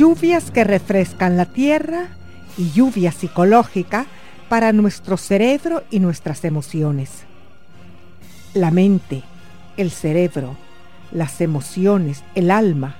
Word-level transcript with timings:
Lluvias 0.00 0.50
que 0.50 0.64
refrescan 0.64 1.36
la 1.36 1.44
tierra 1.44 2.08
y 2.56 2.70
lluvia 2.70 3.12
psicológica 3.12 4.06
para 4.48 4.72
nuestro 4.72 5.18
cerebro 5.18 5.82
y 5.90 6.00
nuestras 6.00 6.46
emociones. 6.46 7.24
La 8.54 8.70
mente, 8.70 9.22
el 9.76 9.90
cerebro, 9.90 10.56
las 11.12 11.42
emociones, 11.42 12.24
el 12.34 12.50
alma, 12.50 12.96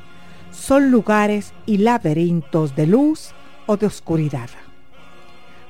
son 0.53 0.91
lugares 0.91 1.55
y 1.65 1.79
laberintos 1.79 2.77
de 2.77 2.87
luz 2.87 3.31
o 3.65 3.79
de 3.79 3.87
oscuridad. 3.87 4.51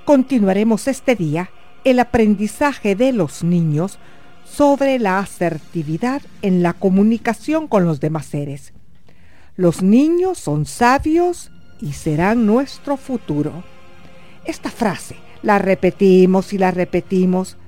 Continuaremos 0.04 0.88
este 0.88 1.14
día 1.14 1.50
el 1.84 2.00
aprendizaje 2.00 2.97
de 2.97 3.12
los 3.12 3.44
niños 3.44 4.00
sobre 4.44 4.98
la 4.98 5.20
asertividad 5.20 6.22
en 6.42 6.64
la 6.64 6.72
comunicación 6.72 7.68
con 7.68 7.84
los 7.84 8.00
demás 8.00 8.26
seres. 8.26 8.72
Los 9.60 9.82
niños 9.82 10.38
son 10.38 10.65
sabios 10.65 11.50
y 11.82 11.93
serán 11.93 12.47
nuestro 12.47 12.97
futuro. 12.97 13.62
Esta 14.47 14.71
frase 14.71 15.16
la 15.43 15.59
repetimos 15.59 16.54
y 16.54 16.56
la 16.56 16.71
repetimos, 16.71 17.59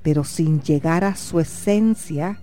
pero 0.00 0.22
sin 0.22 0.62
llegar 0.62 1.02
a 1.02 1.16
su 1.16 1.40
esencia 1.40 2.38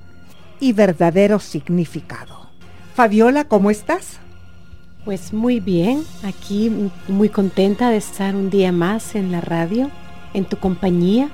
y 0.59 0.73
verdadero 0.73 1.39
significado. 1.39 2.49
Fabiola, 2.95 3.45
¿cómo 3.45 3.71
estás? 3.71 4.19
Pues 5.05 5.31
muy 5.31 5.61
bien, 5.61 6.03
aquí 6.23 6.91
muy 7.07 7.29
contenta 7.29 7.89
de 7.89 7.95
estar 7.95 8.35
un 8.35 8.49
día 8.49 8.73
más 8.73 9.15
en 9.15 9.31
la 9.31 9.39
radio, 9.39 9.89
en 10.33 10.43
tu 10.43 10.57
compañía. 10.57 11.29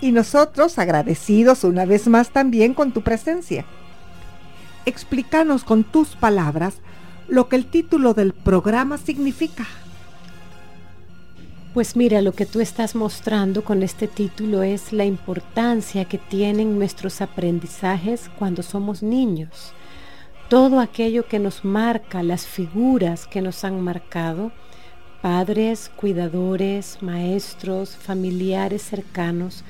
Y 0.00 0.12
nosotros 0.12 0.78
agradecidos 0.78 1.64
una 1.64 1.84
vez 1.84 2.06
más 2.06 2.30
también 2.30 2.74
con 2.74 2.92
tu 2.92 3.02
presencia. 3.02 3.64
Explícanos 4.86 5.64
con 5.64 5.82
tus 5.82 6.14
palabras 6.14 6.76
lo 7.28 7.48
que 7.48 7.56
el 7.56 7.66
título 7.66 8.14
del 8.14 8.32
programa 8.32 8.98
significa. 8.98 9.66
Pues 11.74 11.96
mira, 11.96 12.20
lo 12.20 12.32
que 12.32 12.44
tú 12.44 12.60
estás 12.60 12.94
mostrando 12.94 13.64
con 13.64 13.82
este 13.82 14.06
título 14.06 14.62
es 14.62 14.92
la 14.92 15.06
importancia 15.06 16.04
que 16.04 16.18
tienen 16.18 16.78
nuestros 16.78 17.22
aprendizajes 17.22 18.30
cuando 18.38 18.62
somos 18.62 19.02
niños. 19.02 19.72
Todo 20.50 20.80
aquello 20.80 21.26
que 21.26 21.38
nos 21.38 21.64
marca, 21.64 22.22
las 22.22 22.46
figuras 22.46 23.26
que 23.26 23.40
nos 23.40 23.64
han 23.64 23.80
marcado, 23.80 24.52
padres, 25.22 25.90
cuidadores, 25.96 26.98
maestros, 27.00 27.96
familiares 27.96 28.82
cercanos, 28.82 29.64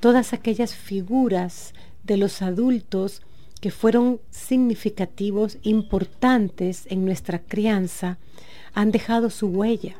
todas 0.00 0.34
aquellas 0.34 0.74
figuras 0.74 1.72
de 2.02 2.18
los 2.18 2.42
adultos 2.42 3.22
que 3.60 3.70
fueron 3.70 4.20
significativos, 4.30 5.58
importantes 5.62 6.86
en 6.88 7.04
nuestra 7.04 7.38
crianza, 7.38 8.18
han 8.74 8.90
dejado 8.90 9.30
su 9.30 9.48
huella 9.48 9.96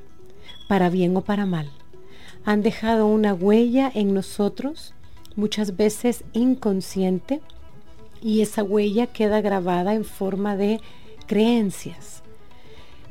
para 0.68 0.90
bien 0.90 1.16
o 1.16 1.22
para 1.22 1.46
mal. 1.46 1.70
Han 2.44 2.62
dejado 2.62 3.06
una 3.06 3.34
huella 3.34 3.90
en 3.94 4.14
nosotros, 4.14 4.94
muchas 5.34 5.76
veces 5.76 6.24
inconsciente, 6.32 7.40
y 8.22 8.40
esa 8.40 8.62
huella 8.62 9.06
queda 9.06 9.40
grabada 9.40 9.94
en 9.94 10.04
forma 10.04 10.56
de 10.56 10.80
creencias. 11.26 12.22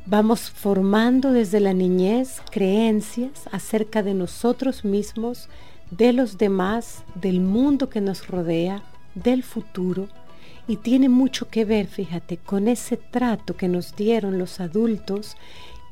Vamos 0.06 0.50
formando 0.50 1.32
desde 1.32 1.58
la 1.58 1.74
niñez 1.74 2.40
creencias 2.50 3.48
acerca 3.50 4.02
de 4.02 4.14
nosotros 4.14 4.84
mismos, 4.84 5.48
de 5.90 6.12
los 6.12 6.38
demás, 6.38 7.04
del 7.14 7.40
mundo 7.40 7.88
que 7.88 8.00
nos 8.00 8.28
rodea, 8.28 8.82
del 9.14 9.42
futuro, 9.42 10.08
y 10.68 10.76
tiene 10.76 11.08
mucho 11.08 11.48
que 11.48 11.64
ver, 11.64 11.86
fíjate, 11.86 12.38
con 12.38 12.68
ese 12.68 12.96
trato 12.96 13.56
que 13.56 13.68
nos 13.68 13.94
dieron 13.94 14.38
los 14.38 14.60
adultos 14.60 15.36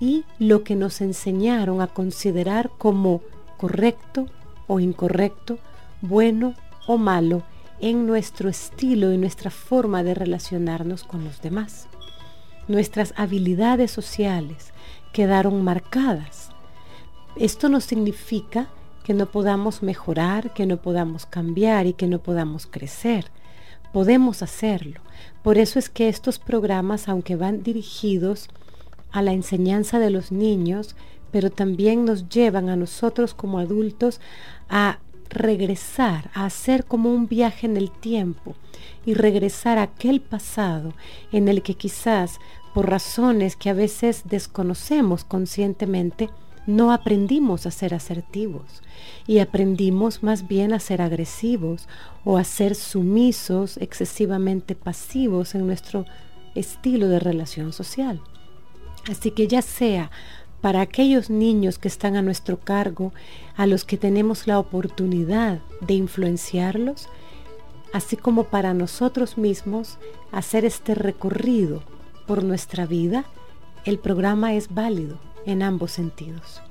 y 0.01 0.25
lo 0.39 0.65
que 0.65 0.75
nos 0.75 1.01
enseñaron 1.01 1.81
a 1.81 1.87
considerar 1.87 2.71
como 2.77 3.23
correcto 3.57 4.27
o 4.67 4.81
incorrecto, 4.81 5.59
bueno 6.01 6.55
o 6.87 6.99
malo 6.99 7.43
en 7.81 8.07
nuestro 8.07 8.49
estilo 8.49 9.13
y 9.13 9.19
nuestra 9.19 9.51
forma 9.51 10.03
de 10.03 10.15
relacionarnos 10.15 11.05
con 11.05 11.25
los 11.25 11.41
demás. 11.41 11.87
Nuestras 12.67 13.15
habilidades 13.17 13.91
sociales 13.91 14.73
quedaron 15.13 15.63
marcadas. 15.63 16.51
Esto 17.37 17.69
no 17.69 17.81
significa 17.81 18.69
que 19.05 19.13
no 19.13 19.27
podamos 19.27 19.83
mejorar, 19.83 20.55
que 20.55 20.67
no 20.67 20.79
podamos 20.79 21.27
cambiar 21.27 21.87
y 21.87 21.93
que 21.93 22.07
no 22.07 22.21
podamos 22.21 22.67
crecer, 22.67 23.31
Podemos 23.95 24.43
hacerlo. 24.43 25.01
Por 25.45 25.57
eso 25.57 25.79
es 25.79 25.89
que 25.89 26.09
estos 26.09 26.41
programas, 26.41 27.09
aunque 27.09 27.37
van 27.37 27.63
dirigidos 27.63 28.49
a 29.13 29.23
la 29.23 29.33
enseñanza 29.33 30.01
de 30.01 30.11
los 30.11 30.33
niños, 30.33 30.97
pero 31.31 31.49
también 31.49 32.05
nos 32.05 32.29
llevan 32.29 32.71
a 32.71 32.75
nosotros 32.75 33.35
como 33.35 33.61
adultos 33.61 34.21
a 34.69 34.99
regresar, 35.31 36.29
a 36.35 36.45
hacer 36.45 36.87
como 36.87 37.15
un 37.15 37.29
viaje 37.29 37.69
en 37.69 37.77
el 37.77 37.93
tiempo 37.93 38.57
y 39.07 39.15
regresar 39.15 39.79
a 39.79 39.83
aquel 39.83 40.21
pasado 40.21 40.93
en 41.31 41.47
el 41.47 41.63
que 41.63 41.75
quizás 41.75 42.41
por 42.75 42.91
razones 42.91 43.55
que 43.55 43.71
a 43.71 43.75
veces 43.75 44.25
desconocemos 44.25 45.23
conscientemente, 45.23 46.31
no 46.67 46.93
aprendimos 46.93 47.67
a 47.67 47.71
ser 47.71 47.95
asertivos 47.95 48.83
y 49.27 49.39
aprendimos 49.39 50.23
más 50.23 50.49
bien 50.49 50.73
a 50.73 50.81
ser 50.81 51.03
agresivos 51.03 51.89
o 52.25 52.39
a 52.39 52.45
ser 52.45 52.75
sumisos, 52.75 53.77
excesivamente 53.79 54.75
pasivos 54.75 55.55
en 55.55 55.67
nuestro 55.67 56.07
estilo 56.55 57.09
de 57.09 57.19
relación 57.19 57.73
social. 57.73 58.21
Así 59.11 59.31
que 59.31 59.47
ya 59.47 59.61
sea 59.61 60.11
para 60.61 60.81
aquellos 60.81 61.29
niños 61.29 61.79
que 61.79 61.89
están 61.89 62.17
a 62.17 62.23
nuestro 62.23 62.59
cargo, 62.59 63.13
a 63.57 63.67
los 63.67 63.85
que 63.85 63.99
tenemos 63.99 64.47
la 64.47 64.59
oportunidad 64.59 65.61
de 65.83 65.95
influenciarlos, 65.95 67.09
así 67.93 68.17
como 68.17 68.45
para 68.45 68.73
nosotros 68.73 69.37
mismos 69.37 69.99
hacer 70.33 70.65
este 70.65 70.95
recorrido 70.95 71.83
por 72.27 72.43
nuestra 72.43 72.87
vida, 72.87 73.27
el 73.85 73.99
programa 73.99 74.55
es 74.55 74.73
válido 74.73 75.19
en 75.47 75.63
ambos 75.63 75.93
sentidos. 75.93 76.63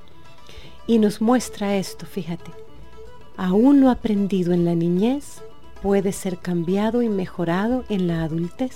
Y 0.87 0.99
nos 0.99 1.21
muestra 1.21 1.77
esto, 1.77 2.05
fíjate, 2.05 2.51
aún 3.37 3.81
lo 3.81 3.89
aprendido 3.89 4.53
en 4.53 4.65
la 4.65 4.75
niñez 4.75 5.41
puede 5.81 6.11
ser 6.11 6.37
cambiado 6.37 7.01
y 7.01 7.09
mejorado 7.09 7.83
en 7.89 8.07
la 8.07 8.23
adultez. 8.23 8.75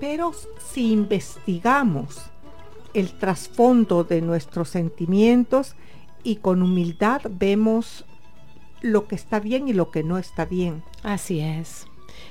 Pero 0.00 0.32
si 0.72 0.92
investigamos 0.92 2.30
el 2.94 3.12
trasfondo 3.12 4.04
de 4.04 4.22
nuestros 4.22 4.70
sentimientos 4.70 5.74
y 6.22 6.36
con 6.36 6.62
humildad 6.62 7.22
vemos 7.30 8.04
lo 8.80 9.06
que 9.06 9.14
está 9.14 9.40
bien 9.40 9.68
y 9.68 9.72
lo 9.72 9.90
que 9.90 10.02
no 10.02 10.18
está 10.18 10.44
bien. 10.44 10.82
Así 11.02 11.40
es. 11.40 11.86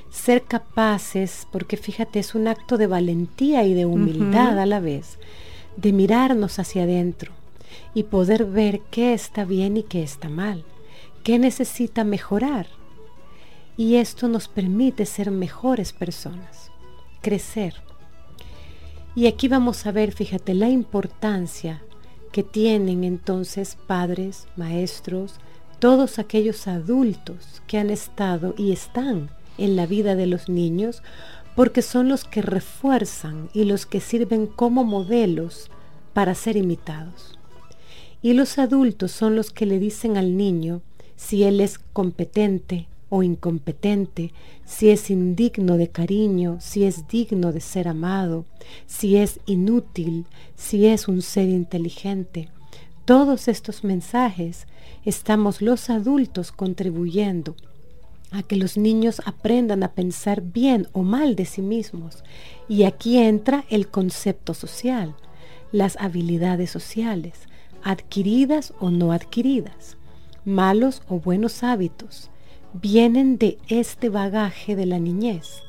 Ser 0.10 0.44
capaces, 0.44 1.48
porque 1.52 1.78
fíjate, 1.78 2.20
es 2.20 2.36
un 2.36 2.48
acto 2.48 2.78
de 2.78 2.88
valentía 2.88 3.64
y 3.66 3.74
de 3.74 3.86
humildad 3.86 4.60
a 4.60 4.66
la 4.66 4.80
vez, 4.80 5.20
de 5.78 5.94
mirarnos 5.94 6.60
hacia 6.60 6.84
adentro 6.84 7.32
y 7.94 8.04
poder 8.04 8.46
ver 8.46 8.82
qué 8.92 9.14
está 9.14 9.46
bien 9.46 9.78
y 9.78 9.84
qué 9.84 10.04
está 10.04 10.28
mal, 10.30 10.66
qué 11.24 11.40
necesita 11.40 12.04
mejorar. 12.04 12.68
Y 13.78 13.96
esto 13.96 14.28
nos 14.28 14.48
permite 14.48 15.06
ser 15.06 15.32
mejores 15.32 15.94
personas, 15.94 16.72
crecer. 17.22 17.76
Y 19.16 19.28
aquí 19.28 19.48
vamos 19.48 19.86
a 19.86 19.92
ver, 19.92 20.12
fíjate, 20.14 20.54
la 20.54 20.70
importancia 20.70 21.82
que 22.32 22.44
tienen 22.44 23.04
entonces 23.04 23.78
padres, 23.88 24.48
maestros, 24.56 25.36
todos 25.80 26.20
aquellos 26.20 26.68
adultos 26.68 27.62
que 27.68 27.78
han 27.78 27.90
estado 27.90 28.56
y 28.58 28.72
están 28.72 29.30
en 29.58 29.76
la 29.76 29.86
vida 29.86 30.16
de 30.16 30.28
los 30.28 30.50
niños, 30.50 31.02
porque 31.58 31.82
son 31.82 32.08
los 32.08 32.24
que 32.24 32.44
refuerzan 32.44 33.50
y 33.52 33.64
los 33.64 33.88
que 33.88 34.00
sirven 34.00 34.46
como 34.46 34.84
modelos 34.84 35.72
para 36.14 36.36
ser 36.36 36.56
imitados. 36.56 37.40
Y 38.22 38.34
los 38.34 38.60
adultos 38.60 39.12
son 39.12 39.36
los 39.36 39.50
que 39.50 39.66
le 39.66 39.80
dicen 39.80 40.18
al 40.18 40.38
niño 40.38 40.84
si 41.16 41.46
él 41.46 41.60
es 41.60 41.80
competente, 41.80 42.88
o 43.10 43.24
incompetente, 43.24 44.34
si 44.66 44.92
es 44.92 45.10
indigno 45.10 45.78
de 45.78 45.88
cariño, 45.88 46.58
si 46.60 46.84
es 46.84 47.08
digno 47.08 47.52
de 47.52 47.62
ser 47.62 47.88
amado, 47.88 48.46
si 48.86 49.18
es 49.18 49.40
inútil, 49.48 50.28
si 50.56 50.86
es 50.86 51.08
un 51.08 51.24
ser 51.24 51.50
inteligente. 51.50 52.50
Todos 53.04 53.48
estos 53.48 53.84
mensajes 53.84 54.68
estamos 55.06 55.64
los 55.64 55.90
adultos 55.90 56.52
contribuyendo 56.52 57.56
a 58.32 58.44
que 58.44 58.56
los 58.56 58.78
niños 58.78 59.22
aprendan 59.26 59.84
a 59.84 59.94
pensar 59.94 60.42
bien 60.42 60.88
o 60.94 61.04
mal 61.04 61.36
de 61.36 61.46
sí 61.46 61.62
mismos. 61.62 62.24
Y 62.68 62.84
aquí 62.84 63.18
entra 63.18 63.66
el 63.70 63.88
concepto 63.88 64.54
social, 64.54 65.16
las 65.72 65.98
habilidades 65.98 66.70
sociales, 66.70 67.48
adquiridas 67.84 68.74
o 68.80 68.90
no 68.90 69.12
adquiridas, 69.12 69.98
malos 70.46 71.02
o 71.08 71.20
buenos 71.20 71.64
hábitos, 71.64 72.30
vienen 72.74 73.38
de 73.38 73.58
este 73.68 74.10
bagaje 74.10 74.76
de 74.76 74.86
la 74.86 75.00
niñez. 75.00 75.64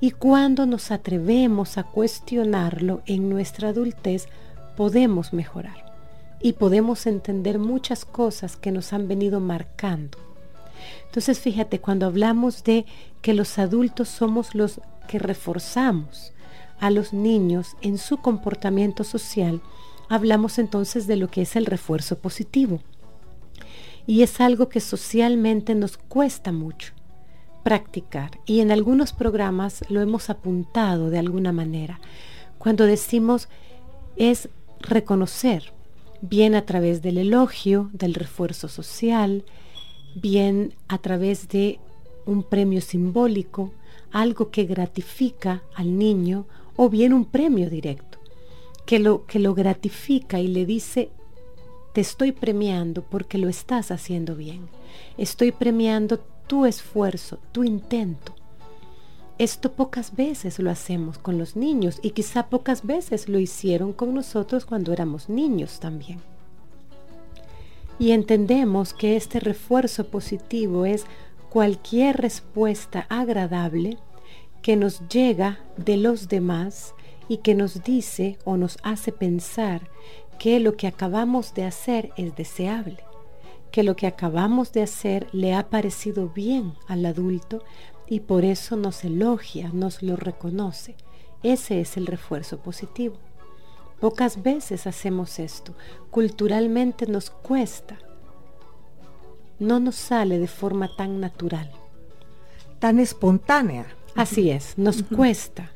Y 0.00 0.10
cuando 0.10 0.66
nos 0.66 0.90
atrevemos 0.90 1.78
a 1.78 1.84
cuestionarlo 1.84 3.02
en 3.06 3.30
nuestra 3.30 3.68
adultez, 3.68 4.26
podemos 4.76 5.32
mejorar 5.32 5.94
y 6.40 6.52
podemos 6.52 7.06
entender 7.06 7.58
muchas 7.58 8.04
cosas 8.04 8.56
que 8.56 8.70
nos 8.70 8.92
han 8.92 9.08
venido 9.08 9.40
marcando. 9.40 10.18
Entonces 11.06 11.40
fíjate, 11.40 11.80
cuando 11.80 12.06
hablamos 12.06 12.64
de 12.64 12.86
que 13.22 13.34
los 13.34 13.58
adultos 13.58 14.08
somos 14.08 14.54
los 14.54 14.80
que 15.08 15.18
reforzamos 15.18 16.32
a 16.80 16.90
los 16.90 17.12
niños 17.12 17.76
en 17.82 17.98
su 17.98 18.18
comportamiento 18.18 19.04
social, 19.04 19.60
hablamos 20.08 20.58
entonces 20.58 21.06
de 21.06 21.16
lo 21.16 21.28
que 21.28 21.42
es 21.42 21.56
el 21.56 21.66
refuerzo 21.66 22.18
positivo 22.18 22.80
y 24.06 24.22
es 24.22 24.40
algo 24.40 24.68
que 24.68 24.80
socialmente 24.80 25.74
nos 25.74 25.96
cuesta 25.96 26.52
mucho 26.52 26.92
practicar 27.62 28.32
y 28.44 28.60
en 28.60 28.70
algunos 28.70 29.12
programas 29.12 29.82
lo 29.88 30.00
hemos 30.00 30.28
apuntado 30.28 31.10
de 31.10 31.18
alguna 31.18 31.52
manera. 31.52 32.00
Cuando 32.58 32.84
decimos 32.84 33.48
es 34.16 34.48
reconocer, 34.80 35.72
bien 36.20 36.54
a 36.54 36.66
través 36.66 37.02
del 37.02 37.18
elogio, 37.18 37.90
del 37.92 38.14
refuerzo 38.14 38.68
social, 38.68 39.44
bien 40.14 40.74
a 40.88 40.98
través 40.98 41.48
de 41.48 41.78
un 42.26 42.42
premio 42.42 42.80
simbólico, 42.80 43.72
algo 44.10 44.50
que 44.50 44.64
gratifica 44.64 45.62
al 45.74 45.98
niño 45.98 46.46
o 46.76 46.88
bien 46.88 47.12
un 47.12 47.24
premio 47.24 47.70
directo, 47.70 48.18
que 48.86 48.98
lo, 48.98 49.26
que 49.26 49.38
lo 49.38 49.54
gratifica 49.54 50.40
y 50.40 50.48
le 50.48 50.66
dice 50.66 51.10
te 51.94 52.00
estoy 52.00 52.32
premiando 52.32 53.02
porque 53.02 53.38
lo 53.38 53.48
estás 53.48 53.92
haciendo 53.92 54.34
bien. 54.34 54.68
Estoy 55.16 55.52
premiando 55.52 56.18
tu 56.48 56.66
esfuerzo, 56.66 57.38
tu 57.52 57.62
intento. 57.62 58.34
Esto 59.38 59.72
pocas 59.72 60.16
veces 60.16 60.58
lo 60.58 60.70
hacemos 60.70 61.18
con 61.18 61.38
los 61.38 61.54
niños 61.54 62.00
y 62.02 62.10
quizá 62.10 62.48
pocas 62.48 62.84
veces 62.84 63.28
lo 63.28 63.38
hicieron 63.38 63.92
con 63.92 64.12
nosotros 64.12 64.64
cuando 64.64 64.92
éramos 64.92 65.28
niños 65.28 65.78
también. 65.78 66.20
Y 67.98 68.12
entendemos 68.12 68.92
que 68.92 69.16
este 69.16 69.40
refuerzo 69.40 70.08
positivo 70.08 70.84
es 70.84 71.06
cualquier 71.48 72.16
respuesta 72.16 73.06
agradable 73.08 73.98
que 74.62 74.76
nos 74.76 75.06
llega 75.08 75.60
de 75.76 75.96
los 75.96 76.28
demás 76.28 76.94
y 77.28 77.38
que 77.38 77.54
nos 77.54 77.84
dice 77.84 78.38
o 78.44 78.56
nos 78.56 78.78
hace 78.82 79.12
pensar 79.12 79.88
que 80.38 80.58
lo 80.58 80.76
que 80.76 80.86
acabamos 80.86 81.54
de 81.54 81.64
hacer 81.64 82.12
es 82.16 82.34
deseable, 82.34 82.98
que 83.70 83.82
lo 83.82 83.94
que 83.94 84.06
acabamos 84.06 84.72
de 84.72 84.82
hacer 84.82 85.28
le 85.32 85.54
ha 85.54 85.70
parecido 85.70 86.28
bien 86.28 86.74
al 86.88 87.06
adulto 87.06 87.62
y 88.08 88.20
por 88.20 88.44
eso 88.44 88.76
nos 88.76 89.04
elogia, 89.04 89.70
nos 89.72 90.02
lo 90.02 90.16
reconoce. 90.16 90.96
Ese 91.42 91.80
es 91.80 91.96
el 91.96 92.06
refuerzo 92.06 92.58
positivo. 92.58 93.16
Pocas 94.00 94.42
veces 94.42 94.86
hacemos 94.86 95.38
esto. 95.38 95.74
Culturalmente 96.10 97.06
nos 97.06 97.30
cuesta. 97.30 97.98
No 99.58 99.80
nos 99.80 99.94
sale 99.94 100.38
de 100.38 100.48
forma 100.48 100.94
tan 100.96 101.20
natural. 101.20 101.70
Tan 102.78 102.98
espontánea. 102.98 103.86
Así 104.14 104.50
es, 104.50 104.78
nos 104.78 105.02
cuesta. 105.02 105.72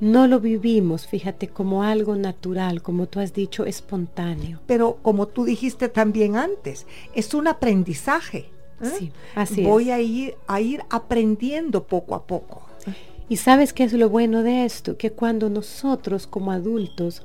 No 0.00 0.26
lo 0.26 0.40
vivimos, 0.40 1.06
fíjate, 1.06 1.48
como 1.48 1.82
algo 1.82 2.16
natural, 2.16 2.80
como 2.80 3.06
tú 3.06 3.20
has 3.20 3.34
dicho, 3.34 3.66
espontáneo. 3.66 4.60
Pero 4.66 4.98
como 5.02 5.28
tú 5.28 5.44
dijiste 5.44 5.88
también 5.88 6.36
antes, 6.36 6.86
es 7.14 7.34
un 7.34 7.46
aprendizaje. 7.46 8.50
¿eh? 8.80 8.90
Sí, 8.98 9.12
así 9.34 9.64
Voy 9.64 9.90
a 9.90 10.00
ir 10.00 10.34
a 10.46 10.60
ir 10.62 10.82
aprendiendo 10.88 11.84
poco 11.84 12.14
a 12.14 12.26
poco. 12.26 12.62
Y 13.28 13.36
sabes 13.36 13.72
qué 13.72 13.84
es 13.84 13.92
lo 13.92 14.08
bueno 14.08 14.42
de 14.42 14.64
esto, 14.64 14.96
que 14.96 15.10
cuando 15.10 15.48
nosotros 15.48 16.26
como 16.26 16.52
adultos 16.52 17.22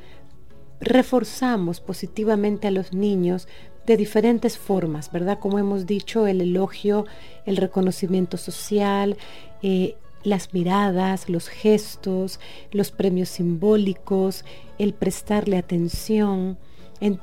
reforzamos 0.80 1.82
positivamente 1.82 2.68
a 2.68 2.72
los 2.72 2.94
niños 2.94 3.48
de 3.86 3.98
diferentes 3.98 4.58
formas, 4.58 5.12
¿verdad? 5.12 5.40
Como 5.40 5.60
hemos 5.60 5.86
dicho, 5.86 6.28
el 6.28 6.42
elogio, 6.42 7.06
el 7.46 7.58
reconocimiento 7.58 8.38
social, 8.38 9.18
eh, 9.64 9.96
las 10.24 10.54
miradas, 10.54 11.30
los 11.30 11.48
gestos, 11.48 12.40
los 12.72 12.92
premios 12.92 13.30
simbólicos, 13.30 14.46
el 14.78 14.94
prestarle 14.94 15.58
atención, 15.58 16.58
en 17.00 17.20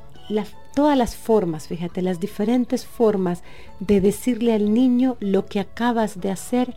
todas 0.74 0.98
las 0.98 1.14
formas, 1.14 1.68
fíjate, 1.68 2.02
las 2.02 2.20
diferentes 2.20 2.84
formas 2.84 3.42
de 3.80 4.00
decirle 4.00 4.52
al 4.54 4.74
niño 4.74 5.16
lo 5.20 5.46
que 5.46 5.60
acabas 5.60 6.20
de 6.20 6.30
hacer 6.30 6.74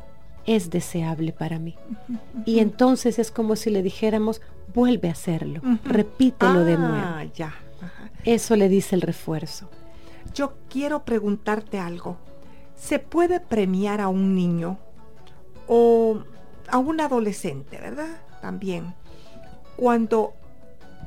es 0.50 0.72
deseable 0.72 1.32
para 1.32 1.60
mí. 1.60 1.75
Y 2.44 2.58
entonces 2.58 3.20
es 3.20 3.29
como 3.29 3.56
si 3.56 3.70
le 3.70 3.84
dijéramos, 3.84 4.41
vuelve 4.74 5.10
a 5.10 5.12
hacerlo, 5.12 5.62
repítelo 5.84 6.65
de 6.65 6.75
nuevo. 6.75 6.96
Ah, 6.96 7.24
ya. 7.36 7.53
Eso 8.25 8.56
le 8.56 8.68
dice 8.68 8.96
el 8.96 9.01
refuerzo. 9.01 9.70
Yo 10.34 10.56
quiero 10.68 11.06
preguntarte 11.06 11.77
algo. 11.77 12.18
¿Se 12.75 12.98
puede 12.98 13.39
premiar 13.39 14.01
a 14.01 14.08
un 14.08 14.34
niño 14.34 14.79
o 15.68 16.24
a 16.68 16.79
un 16.79 17.00
adolescente, 17.00 17.77
verdad? 17.77 18.18
También. 18.41 18.96
Cuando 19.75 20.34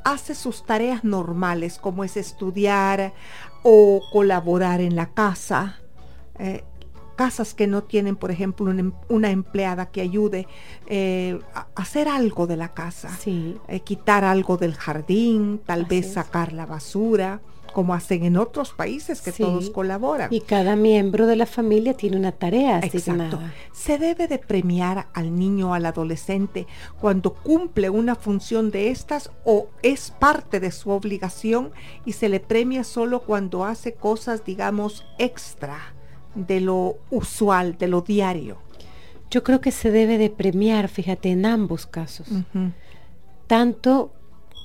hace 0.05 0.35
sus 0.35 0.65
tareas 0.65 1.03
normales, 1.03 1.79
como 1.79 2.05
es 2.05 2.15
estudiar 2.15 3.11
o 3.61 4.01
colaborar 4.13 4.79
en 4.79 4.95
la 4.95 5.13
casa, 5.13 5.79
eh, 6.39 6.63
casas 7.15 7.53
que 7.53 7.67
no 7.67 7.83
tienen, 7.83 8.15
por 8.15 8.31
ejemplo, 8.31 8.65
una, 9.09 9.29
em, 9.29 9.33
empleada 9.33 9.87
que 9.87 10.01
ayude 10.01 10.47
eh, 10.87 11.39
a 11.53 11.67
hacer 11.75 12.07
algo 12.07 12.47
de 12.47 12.57
la 12.57 12.73
casa, 12.73 13.09
sí. 13.19 13.57
Eh, 13.67 13.79
quitar 13.81 14.23
algo 14.23 14.57
del 14.57 14.75
jardín, 14.75 15.61
tal 15.65 15.85
vez 15.85 16.13
sacar 16.13 16.53
la 16.53 16.65
basura 16.65 17.41
como 17.73 17.93
hacen 17.93 18.23
en 18.23 18.37
otros 18.37 18.71
países 18.71 19.21
que 19.21 19.31
todos 19.31 19.69
colaboran. 19.71 20.31
Y 20.31 20.41
cada 20.41 20.75
miembro 20.75 21.27
de 21.27 21.35
la 21.35 21.45
familia 21.45 21.95
tiene 21.95 22.15
una 22.15 22.31
tarea 22.31 22.77
asignada. 22.77 23.25
Exacto. 23.25 23.39
Se 23.73 23.97
debe 23.97 24.27
de 24.27 24.37
premiar 24.37 25.07
al 25.13 25.35
niño 25.37 25.71
o 25.71 25.73
al 25.73 25.85
adolescente 25.85 26.67
cuando 27.01 27.33
cumple 27.33 27.89
una 27.89 28.15
función 28.15 28.71
de 28.71 28.91
estas 28.91 29.31
o 29.43 29.67
es 29.81 30.11
parte 30.11 30.59
de 30.59 30.71
su 30.71 30.91
obligación 30.91 31.71
y 32.05 32.13
se 32.13 32.29
le 32.29 32.39
premia 32.39 32.83
solo 32.83 33.21
cuando 33.21 33.65
hace 33.65 33.93
cosas, 33.93 34.45
digamos, 34.45 35.03
extra 35.17 35.93
de 36.35 36.61
lo 36.61 36.97
usual, 37.09 37.77
de 37.77 37.87
lo 37.87 38.01
diario. 38.01 38.57
Yo 39.29 39.43
creo 39.43 39.61
que 39.61 39.71
se 39.71 39.91
debe 39.91 40.17
de 40.17 40.29
premiar, 40.29 40.87
fíjate, 40.87 41.31
en 41.31 41.45
ambos 41.45 41.85
casos. 41.85 42.27
Tanto 43.47 44.11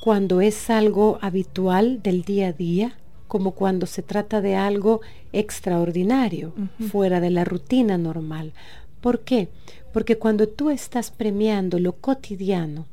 cuando 0.02 0.40
es 0.40 0.70
algo 0.70 1.18
habitual 1.22 2.02
del 2.02 2.22
día 2.22 2.48
a 2.48 2.52
día, 2.52 2.98
como 3.26 3.52
cuando 3.52 3.86
se 3.86 4.02
trata 4.02 4.40
de 4.40 4.56
algo 4.56 5.00
extraordinario, 5.32 6.54
fuera 6.90 7.20
de 7.20 7.30
la 7.30 7.44
rutina 7.44 7.98
normal. 7.98 8.52
¿Por 9.00 9.20
qué? 9.20 9.48
Porque 9.92 10.18
cuando 10.18 10.48
tú 10.48 10.70
estás 10.70 11.10
premiando 11.10 11.78
lo 11.78 11.92
cotidiano, 11.94 12.86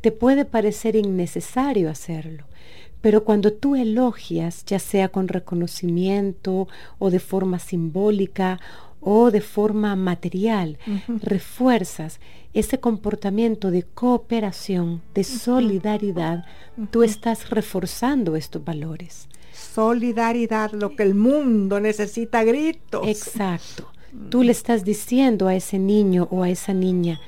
te 0.00 0.12
puede 0.12 0.44
parecer 0.44 0.96
innecesario 0.96 1.90
hacerlo. 1.90 2.44
Pero 3.00 3.24
cuando 3.24 3.52
tú 3.52 3.76
elogias, 3.76 4.64
ya 4.64 4.78
sea 4.78 5.08
con 5.08 5.28
reconocimiento 5.28 6.68
o 6.98 7.10
de 7.10 7.20
forma 7.20 7.58
simbólica 7.58 8.58
o 9.00 9.30
de 9.30 9.40
forma 9.40 9.94
material, 9.94 10.78
refuerzas 11.22 12.20
ese 12.52 12.80
comportamiento 12.80 13.70
de 13.70 13.84
cooperación, 13.84 15.02
de 15.14 15.22
solidaridad, 15.22 16.44
tú 16.90 17.04
estás 17.04 17.50
reforzando 17.50 18.34
estos 18.34 18.64
valores. 18.64 19.28
Solidaridad, 19.52 20.72
lo 20.72 20.96
que 20.96 21.04
el 21.04 21.14
mundo 21.14 21.78
necesita 21.78 22.42
gritos. 22.42 23.06
Exacto. 23.06 23.88
Tú 24.30 24.42
le 24.42 24.52
estás 24.52 24.84
diciendo 24.84 25.46
a 25.46 25.54
ese 25.54 25.78
niño 25.78 26.26
o 26.30 26.42
a 26.42 26.50
esa 26.50 26.72
niña, 26.72 27.20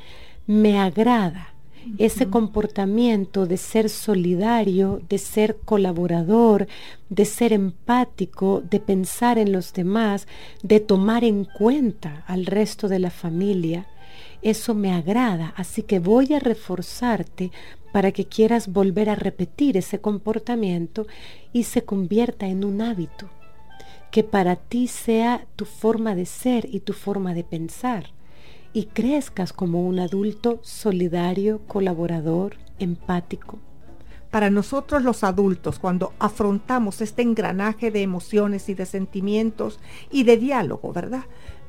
me 0.46 0.78
agrada 0.78 1.50
ese 1.99 2.28
comportamiento 2.28 3.46
de 3.46 3.56
ser 3.56 3.88
solidario, 3.88 5.00
de 5.08 5.18
ser 5.18 5.56
colaborador, 5.64 6.66
de 7.08 7.25
ser 7.25 7.52
empático, 7.52 8.62
de 8.68 8.80
pensar 8.80 9.38
en 9.38 9.52
los 9.52 9.72
demás, 9.72 10.26
de 10.62 10.80
tomar 10.80 11.25
en 11.25 11.44
cuenta 11.44 12.25
al 12.26 12.46
resto 12.46 12.88
de 12.88 12.99
la 12.99 13.10
familia, 13.10 13.87
eso 14.42 14.75
me 14.75 14.92
agrada, 14.92 15.52
así 15.56 15.82
que 15.82 15.99
voy 15.99 16.32
a 16.32 16.38
reforzarte 16.38 17.50
para 17.92 18.12
que 18.12 18.25
quieras 18.25 18.72
volver 18.72 19.10
a 19.10 19.14
repetir 19.14 19.76
ese 19.76 20.00
comportamiento 20.00 21.06
y 21.52 21.64
se 21.64 21.82
convierta 21.82 22.46
en 22.46 22.64
un 22.64 22.80
hábito, 22.80 23.28
que 24.10 24.25
para 24.25 24.56
ti 24.56 24.87
sea 24.87 25.46
tu 25.56 25.64
forma 25.64 26.14
de 26.14 26.26
ser 26.26 26.68
y 26.70 26.80
tu 26.80 26.92
forma 26.92 27.34
de 27.34 27.44
pensar 27.44 28.10
y 28.72 28.86
crezcas 28.86 29.52
como 29.52 29.86
un 29.86 29.98
adulto 29.98 30.60
solidario, 30.62 31.60
colaborador, 31.66 32.56
empático. 32.78 33.58
Para 34.30 34.48
nosotros 34.48 35.02
los 35.02 35.24
adultos, 35.24 35.80
cuando 35.80 36.12
afrontamos 36.20 37.00
este 37.00 37.22
engranaje 37.22 37.90
de 37.90 38.02
emociones 38.02 38.68
y 38.68 38.74
de 38.74 38.86
sentimientos 38.86 39.80
y 40.10 40.22
de 40.22 40.36
diálogo, 40.36 40.92
¿verdad? 40.92 41.24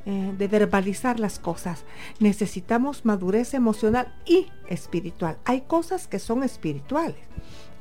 Eh, 0.05 0.34
de 0.38 0.48
verbalizar 0.48 1.20
las 1.20 1.39
cosas, 1.39 1.86
necesitamos 2.20 3.05
madurez 3.05 3.53
emocional 3.53 4.13
y 4.25 4.48
espiritual. 4.67 5.38
Hay 5.46 5.62
cosas 5.62 6.08
que 6.08 6.20
son 6.20 6.43
espirituales. 6.43 7.17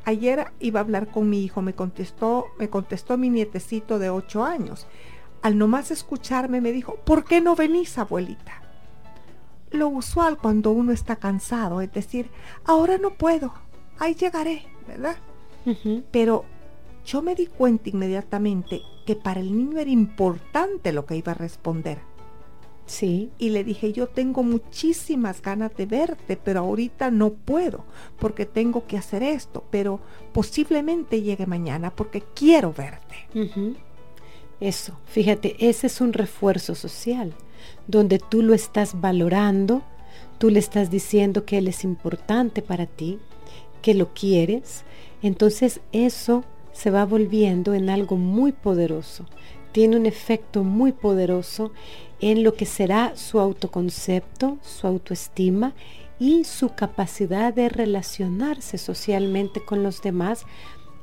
Ayer 0.05 0.47
iba 0.61 0.81
a 0.81 0.83
hablar 0.83 1.11
con 1.11 1.29
mi 1.29 1.45
hijo, 1.45 1.61
me 1.61 1.75
contestó, 1.75 2.47
me 2.59 2.71
contestó 2.71 3.19
mi 3.19 3.29
nietecito 3.29 3.99
de 3.99 4.09
8 4.09 4.45
años. 4.45 4.87
Al 5.43 5.59
nomás 5.59 5.91
escucharme 5.91 6.61
me 6.61 6.73
dijo, 6.73 6.97
¿por 7.05 7.25
qué 7.25 7.41
no 7.41 7.55
venís, 7.55 7.99
abuelita? 7.99 8.60
Lo 9.71 9.89
usual 9.89 10.39
cuando 10.39 10.71
uno 10.71 10.93
está 10.93 11.17
cansado, 11.17 11.81
es 11.81 11.93
decir, 11.93 12.31
ahora 12.65 12.99
no 12.99 13.15
puedo, 13.15 13.53
ahí 13.99 14.15
llegaré, 14.15 14.65
¿verdad? 14.87 15.17
Pero 16.11 16.45
yo 17.05 17.23
me 17.23 17.35
di 17.35 17.47
cuenta 17.47 17.91
inmediatamente 17.91 18.83
que 19.07 19.17
para 19.17 19.41
el 19.41 19.57
niño 19.57 19.79
era 19.79 19.91
importante 19.91 20.93
lo 20.93 21.07
que 21.07 21.17
iba 21.17 21.33
a 21.33 21.37
responder. 21.37 21.99
Sí. 22.87 23.31
Y 23.39 23.51
le 23.51 23.63
dije, 23.63 23.93
yo 23.93 24.09
tengo 24.09 24.43
muchísimas 24.43 25.43
ganas 25.43 25.77
de 25.77 25.87
verte, 25.87 26.37
pero 26.37 26.61
ahorita 26.61 27.13
no 27.13 27.31
puedo 27.31 27.85
porque 28.19 28.47
tengo 28.47 28.87
que 28.87 28.99
hacer 28.99 29.23
esto, 29.23 29.65
pero 29.71 30.01
posiblemente 30.33 31.23
llegue 31.23 31.47
mañana 31.47 31.91
porque 31.95 32.25
quiero 32.35 32.73
verte. 32.73 33.29
Eso, 34.59 34.99
fíjate, 35.07 35.57
ese 35.61 35.87
es 35.87 36.01
un 36.01 36.13
refuerzo 36.13 36.75
social 36.75 37.33
donde 37.87 38.19
tú 38.19 38.43
lo 38.43 38.55
estás 38.55 39.01
valorando, 39.01 39.83
tú 40.39 40.51
le 40.51 40.59
estás 40.59 40.91
diciendo 40.91 41.45
que 41.45 41.59
él 41.59 41.69
es 41.69 41.85
importante 41.85 42.63
para 42.63 42.87
ti, 42.87 43.19
que 43.83 43.95
lo 43.95 44.13
quieres, 44.15 44.85
entonces 45.23 45.81
eso 45.93 46.45
se 46.73 46.91
va 46.91 47.05
volviendo 47.05 47.75
en 47.75 47.91
algo 47.91 48.17
muy 48.17 48.53
poderoso. 48.53 49.27
Tiene 49.73 49.97
un 49.97 50.07
efecto 50.07 50.65
muy 50.65 50.93
poderoso 50.93 51.73
en 52.21 52.43
lo 52.43 52.55
que 52.55 52.67
será 52.67 53.17
su 53.17 53.41
autoconcepto, 53.41 54.59
su 54.63 54.87
autoestima 54.87 55.75
y 56.19 56.45
su 56.45 56.75
capacidad 56.75 57.53
de 57.53 57.69
relacionarse 57.69 58.79
socialmente 58.79 59.65
con 59.65 59.83
los 59.83 60.03
demás 60.03 60.45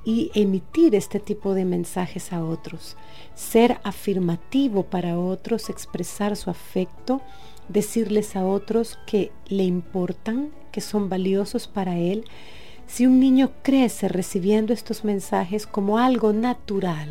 y 0.05 0.31
emitir 0.35 0.95
este 0.95 1.19
tipo 1.19 1.53
de 1.53 1.65
mensajes 1.65 2.31
a 2.31 2.43
otros. 2.43 2.95
Ser 3.37 3.79
afirmativo 3.83 4.81
para 4.81 5.19
otros, 5.19 5.69
expresar 5.69 6.35
su 6.35 6.49
afecto, 6.49 7.21
decirles 7.69 8.35
a 8.35 8.43
otros 8.43 8.97
que 9.05 9.31
le 9.47 9.63
importan, 9.63 10.49
que 10.71 10.81
son 10.81 11.07
valiosos 11.07 11.67
para 11.67 11.99
él. 11.99 12.25
Si 12.87 13.05
un 13.05 13.19
niño 13.19 13.51
crece 13.61 14.07
recibiendo 14.07 14.73
estos 14.73 15.03
mensajes 15.03 15.67
como 15.67 15.99
algo 15.99 16.33
natural, 16.33 17.09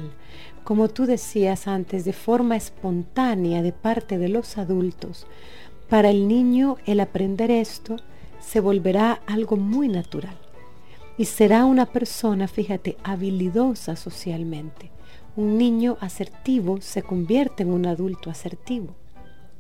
como 0.65 0.89
tú 0.89 1.07
decías 1.07 1.69
antes, 1.69 2.05
de 2.05 2.13
forma 2.13 2.57
espontánea 2.57 3.63
de 3.63 3.71
parte 3.71 4.19
de 4.19 4.29
los 4.29 4.59
adultos, 4.59 5.29
para 5.89 6.11
el 6.11 6.27
niño 6.27 6.77
el 6.87 6.99
aprender 6.99 7.53
esto 7.53 7.99
se 8.41 8.59
volverá 8.59 9.21
algo 9.27 9.57
muy 9.57 9.87
natural 9.87 10.37
y 11.17 11.27
será 11.27 11.67
una 11.67 11.87
persona, 11.87 12.49
fíjate, 12.49 12.97
habilidosa 13.05 13.95
socialmente. 13.95 14.96
Un 15.37 15.59
niño 15.59 15.99
asertivo 16.01 16.81
se 16.81 17.03
convierte 17.03 17.63
en 17.63 17.71
un 17.71 17.87
adulto 17.87 18.31
asertivo. 18.31 18.97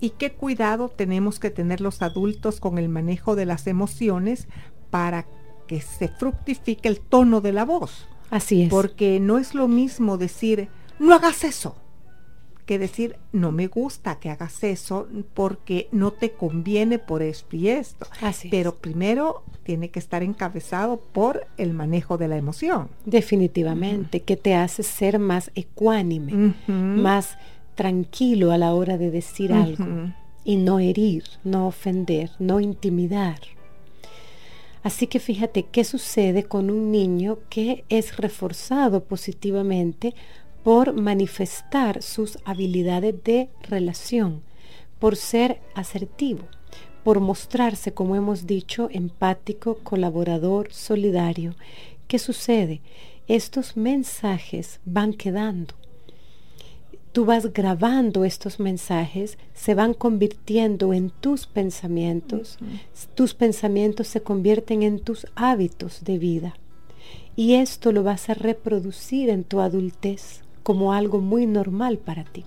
¿Y 0.00 0.10
qué 0.10 0.32
cuidado 0.32 0.88
tenemos 0.88 1.38
que 1.38 1.50
tener 1.50 1.80
los 1.80 2.02
adultos 2.02 2.60
con 2.60 2.78
el 2.78 2.88
manejo 2.88 3.36
de 3.36 3.46
las 3.46 3.66
emociones 3.66 4.48
para 4.90 5.26
que 5.66 5.80
se 5.80 6.08
fructifique 6.08 6.88
el 6.88 7.00
tono 7.00 7.40
de 7.40 7.52
la 7.52 7.64
voz? 7.64 8.08
Así 8.30 8.62
es. 8.62 8.70
Porque 8.70 9.20
no 9.20 9.38
es 9.38 9.54
lo 9.54 9.68
mismo 9.68 10.18
decir, 10.18 10.68
no 10.98 11.14
hagas 11.14 11.44
eso, 11.44 11.76
que 12.66 12.78
decir, 12.78 13.16
no 13.32 13.52
me 13.52 13.68
gusta 13.68 14.18
que 14.18 14.28
hagas 14.28 14.62
eso 14.64 15.08
porque 15.34 15.88
no 15.92 16.10
te 16.10 16.32
conviene 16.32 16.98
por 16.98 17.22
esto 17.22 17.56
y 17.56 17.68
esto. 17.68 18.06
Así 18.20 18.48
Pero 18.50 18.74
primero 18.74 19.44
tiene 19.62 19.90
que 19.90 20.00
estar 20.00 20.22
encabezado 20.22 20.98
por 20.98 21.46
el 21.56 21.72
manejo 21.72 22.18
de 22.18 22.28
la 22.28 22.36
emoción. 22.36 22.88
Definitivamente, 23.04 24.20
que 24.20 24.36
te 24.36 24.54
hace 24.54 24.82
ser 24.82 25.18
más 25.18 25.50
ecuánime, 25.54 26.54
más 26.66 27.38
tranquilo 27.76 28.50
a 28.50 28.58
la 28.58 28.74
hora 28.74 28.98
de 28.98 29.10
decir 29.10 29.52
algo 29.52 30.12
y 30.44 30.56
no 30.56 30.80
herir, 30.80 31.24
no 31.44 31.68
ofender, 31.68 32.30
no 32.38 32.60
intimidar. 32.60 33.38
Así 34.82 35.08
que 35.08 35.18
fíjate 35.18 35.64
qué 35.64 35.82
sucede 35.82 36.44
con 36.44 36.70
un 36.70 36.92
niño 36.92 37.38
que 37.50 37.84
es 37.88 38.16
reforzado 38.16 39.02
positivamente 39.02 40.14
por 40.66 40.94
manifestar 40.94 42.02
sus 42.02 42.38
habilidades 42.44 43.22
de 43.22 43.50
relación, 43.62 44.42
por 44.98 45.14
ser 45.14 45.60
asertivo. 45.76 46.40
por 47.04 47.20
mostrarse, 47.20 47.92
como 47.94 48.16
hemos 48.16 48.48
dicho, 48.48 48.88
empático, 48.90 49.78
colaborador, 49.84 50.72
solidario. 50.72 51.54
¿Qué 52.08 52.18
sucede? 52.18 52.80
Estos 53.28 53.76
mensajes 53.76 54.80
van 54.84 55.12
quedando. 55.12 55.74
Tú 57.12 57.24
vas 57.24 57.52
grabando 57.52 58.24
estos 58.24 58.58
mensajes, 58.58 59.38
se 59.54 59.76
van 59.76 59.94
convirtiendo 59.94 60.92
en 60.92 61.10
tus 61.10 61.46
pensamientos, 61.46 62.58
tus 63.14 63.34
pensamientos 63.34 64.08
se 64.08 64.20
convierten 64.20 64.82
en 64.82 64.98
tus 64.98 65.28
hábitos 65.36 66.02
de 66.02 66.18
vida. 66.18 66.56
Y 67.36 67.54
esto 67.54 67.92
lo 67.92 68.02
vas 68.02 68.30
a 68.30 68.34
reproducir 68.34 69.30
en 69.30 69.44
tu 69.44 69.60
adultez 69.60 70.42
como 70.66 70.92
algo 70.92 71.20
muy 71.20 71.46
normal 71.46 71.98
para 71.98 72.24
ti. 72.24 72.44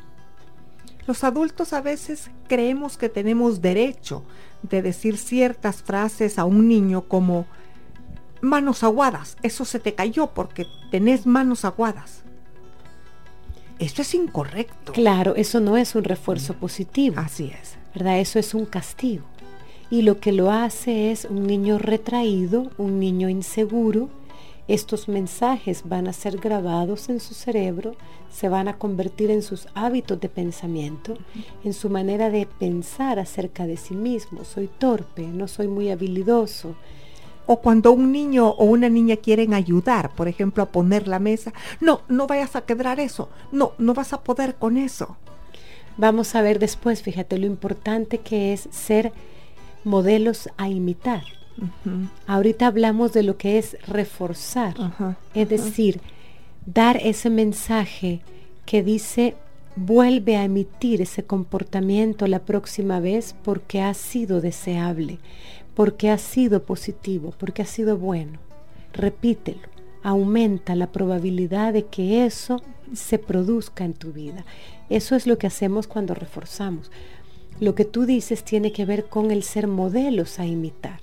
Los 1.07 1.23
adultos 1.23 1.71
a 1.71 1.79
veces 1.79 2.29
creemos 2.49 2.97
que 2.97 3.07
tenemos 3.07 3.61
derecho 3.61 4.25
de 4.61 4.81
decir 4.81 5.17
ciertas 5.17 5.81
frases 5.81 6.37
a 6.37 6.43
un 6.43 6.67
niño 6.67 7.03
como 7.03 7.45
manos 8.41 8.83
aguadas, 8.83 9.37
eso 9.41 9.63
se 9.63 9.79
te 9.79 9.95
cayó 9.95 10.27
porque 10.27 10.65
tenés 10.91 11.25
manos 11.25 11.63
aguadas. 11.63 12.23
Eso 13.79 14.01
es 14.01 14.13
incorrecto. 14.13 14.91
Claro, 14.91 15.37
eso 15.37 15.61
no 15.61 15.77
es 15.77 15.95
un 15.95 16.03
refuerzo 16.03 16.55
positivo. 16.55 17.15
Así 17.19 17.45
es. 17.45 17.77
¿Verdad? 17.95 18.19
Eso 18.19 18.37
es 18.37 18.53
un 18.53 18.65
castigo. 18.65 19.23
Y 19.89 20.01
lo 20.01 20.19
que 20.19 20.33
lo 20.33 20.51
hace 20.51 21.11
es 21.11 21.23
un 21.23 21.47
niño 21.47 21.77
retraído, 21.77 22.69
un 22.77 22.99
niño 22.99 23.29
inseguro, 23.29 24.09
estos 24.69 25.07
mensajes 25.07 25.81
van 25.83 26.07
a 26.07 26.13
ser 26.13 26.37
grabados 26.37 27.09
en 27.09 27.19
su 27.19 27.33
cerebro, 27.33 27.95
se 28.31 28.49
van 28.49 28.67
a 28.67 28.77
convertir 28.77 29.31
en 29.31 29.41
sus 29.41 29.67
hábitos 29.73 30.21
de 30.21 30.29
pensamiento, 30.29 31.17
en 31.63 31.73
su 31.73 31.89
manera 31.89 32.29
de 32.29 32.45
pensar 32.45 33.17
acerca 33.17 33.65
de 33.65 33.77
sí 33.77 33.95
mismo. 33.95 34.45
Soy 34.45 34.67
torpe, 34.67 35.23
no 35.23 35.47
soy 35.47 35.67
muy 35.67 35.89
habilidoso. 35.89 36.75
O 37.47 37.61
cuando 37.61 37.91
un 37.91 38.11
niño 38.11 38.47
o 38.47 38.65
una 38.65 38.89
niña 38.89 39.15
quieren 39.15 39.55
ayudar, 39.55 40.13
por 40.13 40.27
ejemplo, 40.27 40.61
a 40.61 40.71
poner 40.71 41.07
la 41.07 41.17
mesa, 41.17 41.51
no, 41.81 42.01
no 42.07 42.27
vayas 42.27 42.55
a 42.55 42.61
quebrar 42.61 42.99
eso, 42.99 43.27
no, 43.51 43.71
no 43.79 43.95
vas 43.95 44.13
a 44.13 44.21
poder 44.21 44.53
con 44.53 44.77
eso. 44.77 45.17
Vamos 45.97 46.35
a 46.35 46.43
ver 46.43 46.59
después, 46.59 47.01
fíjate 47.01 47.39
lo 47.39 47.47
importante 47.47 48.19
que 48.19 48.53
es 48.53 48.69
ser 48.71 49.13
modelos 49.83 50.47
a 50.57 50.69
imitar. 50.69 51.38
Ahorita 52.27 52.67
hablamos 52.67 53.13
de 53.13 53.23
lo 53.23 53.37
que 53.37 53.57
es 53.57 53.77
reforzar, 53.87 54.75
es 55.33 55.49
decir, 55.49 56.01
dar 56.65 56.97
ese 56.97 57.29
mensaje 57.29 58.21
que 58.65 58.83
dice, 58.83 59.35
vuelve 59.75 60.37
a 60.37 60.43
emitir 60.43 61.01
ese 61.01 61.23
comportamiento 61.23 62.27
la 62.27 62.39
próxima 62.39 62.99
vez 62.99 63.35
porque 63.43 63.81
ha 63.81 63.93
sido 63.93 64.41
deseable, 64.41 65.19
porque 65.73 66.09
ha 66.09 66.17
sido 66.17 66.63
positivo, 66.63 67.33
porque 67.37 67.61
ha 67.61 67.65
sido 67.65 67.97
bueno. 67.97 68.39
Repítelo, 68.93 69.61
aumenta 70.03 70.75
la 70.75 70.91
probabilidad 70.91 71.73
de 71.73 71.85
que 71.85 72.25
eso 72.25 72.61
se 72.93 73.19
produzca 73.19 73.85
en 73.85 73.93
tu 73.93 74.11
vida. 74.11 74.45
Eso 74.89 75.15
es 75.15 75.27
lo 75.27 75.37
que 75.37 75.47
hacemos 75.47 75.87
cuando 75.87 76.13
reforzamos. 76.13 76.91
Lo 77.59 77.75
que 77.75 77.85
tú 77.85 78.05
dices 78.05 78.43
tiene 78.43 78.71
que 78.71 78.85
ver 78.85 79.05
con 79.05 79.31
el 79.31 79.43
ser 79.43 79.67
modelos 79.67 80.39
a 80.39 80.45
imitar. 80.45 80.99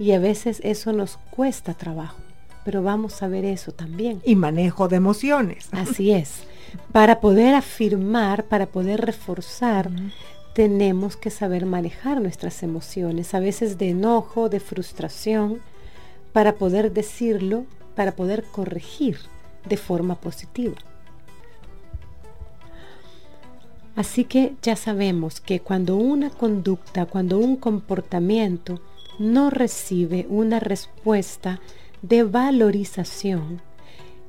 Y 0.00 0.12
a 0.12 0.18
veces 0.18 0.60
eso 0.64 0.94
nos 0.94 1.18
cuesta 1.30 1.74
trabajo, 1.74 2.16
pero 2.64 2.82
vamos 2.82 3.22
a 3.22 3.28
ver 3.28 3.44
eso 3.44 3.72
también. 3.72 4.22
Y 4.24 4.34
manejo 4.34 4.88
de 4.88 4.96
emociones. 4.96 5.68
Así 5.72 6.10
es. 6.10 6.44
Para 6.90 7.20
poder 7.20 7.54
afirmar, 7.54 8.44
para 8.44 8.64
poder 8.64 9.02
reforzar, 9.02 9.90
tenemos 10.54 11.18
que 11.18 11.28
saber 11.28 11.66
manejar 11.66 12.18
nuestras 12.22 12.62
emociones, 12.62 13.34
a 13.34 13.40
veces 13.40 13.76
de 13.76 13.90
enojo, 13.90 14.48
de 14.48 14.58
frustración, 14.58 15.60
para 16.32 16.54
poder 16.54 16.92
decirlo, 16.92 17.66
para 17.94 18.12
poder 18.12 18.44
corregir 18.44 19.18
de 19.68 19.76
forma 19.76 20.14
positiva. 20.14 20.76
Así 23.96 24.24
que 24.24 24.54
ya 24.62 24.76
sabemos 24.76 25.42
que 25.42 25.60
cuando 25.60 25.96
una 25.96 26.30
conducta, 26.30 27.04
cuando 27.04 27.38
un 27.38 27.56
comportamiento 27.56 28.80
no 29.18 29.50
recibe 29.50 30.26
una 30.28 30.60
respuesta 30.60 31.60
de 32.02 32.22
valorización, 32.22 33.60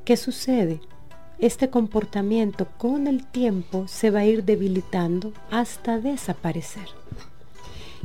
¿qué 0.04 0.18
sucede? 0.18 0.82
Este 1.40 1.70
comportamiento 1.70 2.68
con 2.78 3.08
el 3.08 3.26
tiempo 3.26 3.88
se 3.88 4.12
va 4.12 4.20
a 4.20 4.26
ir 4.26 4.44
debilitando 4.44 5.34
hasta 5.50 6.00
desaparecer. 6.00 6.88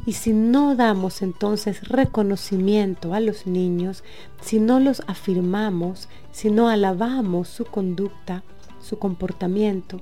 Y 0.06 0.12
si 0.12 0.32
no 0.32 0.76
damos 0.76 1.20
entonces 1.20 1.88
reconocimiento 1.88 3.12
a 3.12 3.20
los 3.20 3.46
niños, 3.46 4.04
si 4.40 4.60
no 4.60 4.78
los 4.78 5.02
afirmamos, 5.06 6.08
si 6.32 6.50
no 6.50 6.68
alabamos 6.68 7.48
su 7.48 7.64
conducta, 7.64 8.44
su 8.80 8.98
comportamiento, 8.98 10.00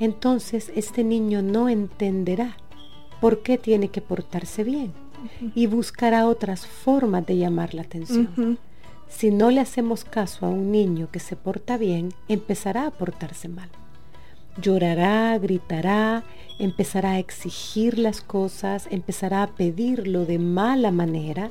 entonces 0.00 0.72
este 0.74 1.04
niño 1.04 1.40
no 1.40 1.68
entenderá 1.68 2.56
por 3.20 3.42
qué 3.42 3.58
tiene 3.58 3.88
que 3.88 4.00
portarse 4.00 4.64
bien 4.64 4.92
y 5.54 5.66
buscará 5.66 6.26
otras 6.26 6.66
formas 6.66 7.26
de 7.26 7.36
llamar 7.36 7.74
la 7.74 7.82
atención. 7.82 8.58
Si 9.08 9.30
no 9.30 9.50
le 9.50 9.60
hacemos 9.60 10.04
caso 10.04 10.46
a 10.46 10.50
un 10.50 10.70
niño 10.70 11.08
que 11.10 11.18
se 11.18 11.36
porta 11.36 11.76
bien, 11.76 12.12
empezará 12.28 12.86
a 12.86 12.90
portarse 12.90 13.48
mal. 13.48 13.68
Llorará, 14.60 15.38
gritará, 15.38 16.24
empezará 16.58 17.12
a 17.12 17.18
exigir 17.18 17.98
las 17.98 18.20
cosas, 18.20 18.88
empezará 18.90 19.42
a 19.42 19.46
pedirlo 19.48 20.26
de 20.26 20.38
mala 20.38 20.90
manera 20.90 21.50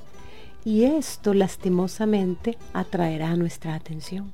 y 0.65 0.84
esto 0.84 1.34
lastimosamente 1.34 2.58
atraerá 2.73 3.36
nuestra 3.36 3.75
atención. 3.75 4.32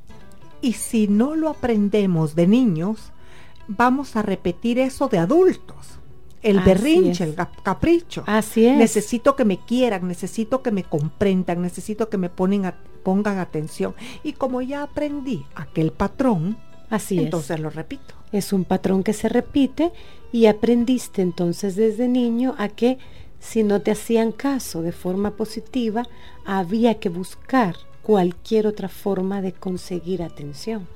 Y 0.61 0.73
si 0.73 1.07
no 1.07 1.35
lo 1.35 1.49
aprendemos 1.49 2.35
de 2.35 2.47
niños, 2.47 3.11
vamos 3.67 4.15
a 4.15 4.21
repetir 4.21 4.79
eso 4.79 5.07
de 5.07 5.19
adultos 5.19 5.99
el 6.43 6.60
berrinche, 6.60 7.23
el 7.23 7.36
capricho. 7.63 8.23
Así 8.27 8.65
es. 8.65 8.77
Necesito 8.77 9.36
que 9.36 9.45
me 9.45 9.58
quieran, 9.58 10.08
necesito 10.08 10.62
que 10.62 10.71
me 10.71 10.84
comprendan, 10.84 11.62
necesito 11.62 12.10
que 12.10 12.17
me 12.17 12.29
ponen 12.29 12.71
pongan 13.03 13.39
atención. 13.39 13.95
Y 14.23 14.34
como 14.34 14.62
ya 14.62 14.84
aprendí 14.84 15.45
aquel 15.56 15.91
patrón, 15.91 16.58
Así 16.89 17.17
entonces 17.17 17.60
lo 17.60 17.71
repito. 17.71 18.13
Es 18.32 18.53
un 18.53 18.65
patrón 18.65 19.03
que 19.03 19.13
se 19.13 19.27
repite 19.27 19.91
y 20.32 20.45
aprendiste 20.45 21.23
entonces 21.23 21.75
desde 21.75 22.08
niño 22.08 22.53
a 22.60 22.69
que 22.69 22.99
si 23.39 23.63
no 23.63 23.82
te 23.82 23.91
hacían 23.91 24.32
caso 24.32 24.82
de 24.82 24.91
forma 24.91 25.32
positiva, 25.32 26.03
había 26.45 26.99
que 26.99 27.10
buscar 27.10 27.75
cualquier 28.03 28.67
otra 28.67 28.89
forma 28.89 29.41
de 29.41 29.53
conseguir 29.53 30.21
atención. 30.21 30.88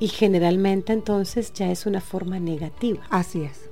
Y 0.00 0.08
generalmente 0.08 0.92
entonces 0.92 1.52
ya 1.52 1.70
es 1.70 1.86
una 1.86 2.00
forma 2.00 2.40
negativa. 2.40 3.02
Así 3.08 3.42
es. 3.42 3.71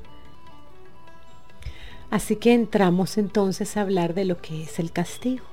Así 2.11 2.37
que 2.37 2.53
entramos 2.53 3.19
entonces 3.19 3.77
a 3.77 3.83
hablar 3.83 4.15
de 4.15 4.25
lo 4.25 4.39
que 4.39 4.65
es 4.65 4.79
el 4.79 4.91
castigo. 4.93 5.45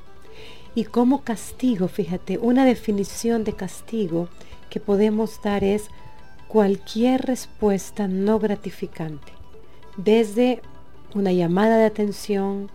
Y 0.76 0.86
como 0.86 1.24
castigo, 1.24 1.88
fíjate, 1.88 2.38
una 2.38 2.66
definición 2.66 3.44
de 3.44 3.54
castigo 3.54 4.30
que 4.70 4.80
podemos 4.80 5.42
dar 5.42 5.64
es 5.64 5.90
cualquier 6.48 7.22
respuesta 7.22 8.08
no 8.08 8.40
gratificante, 8.40 9.34
desde 9.98 10.62
una 11.14 11.32
llamada 11.32 11.78
de 11.78 11.86
atención, 11.86 12.70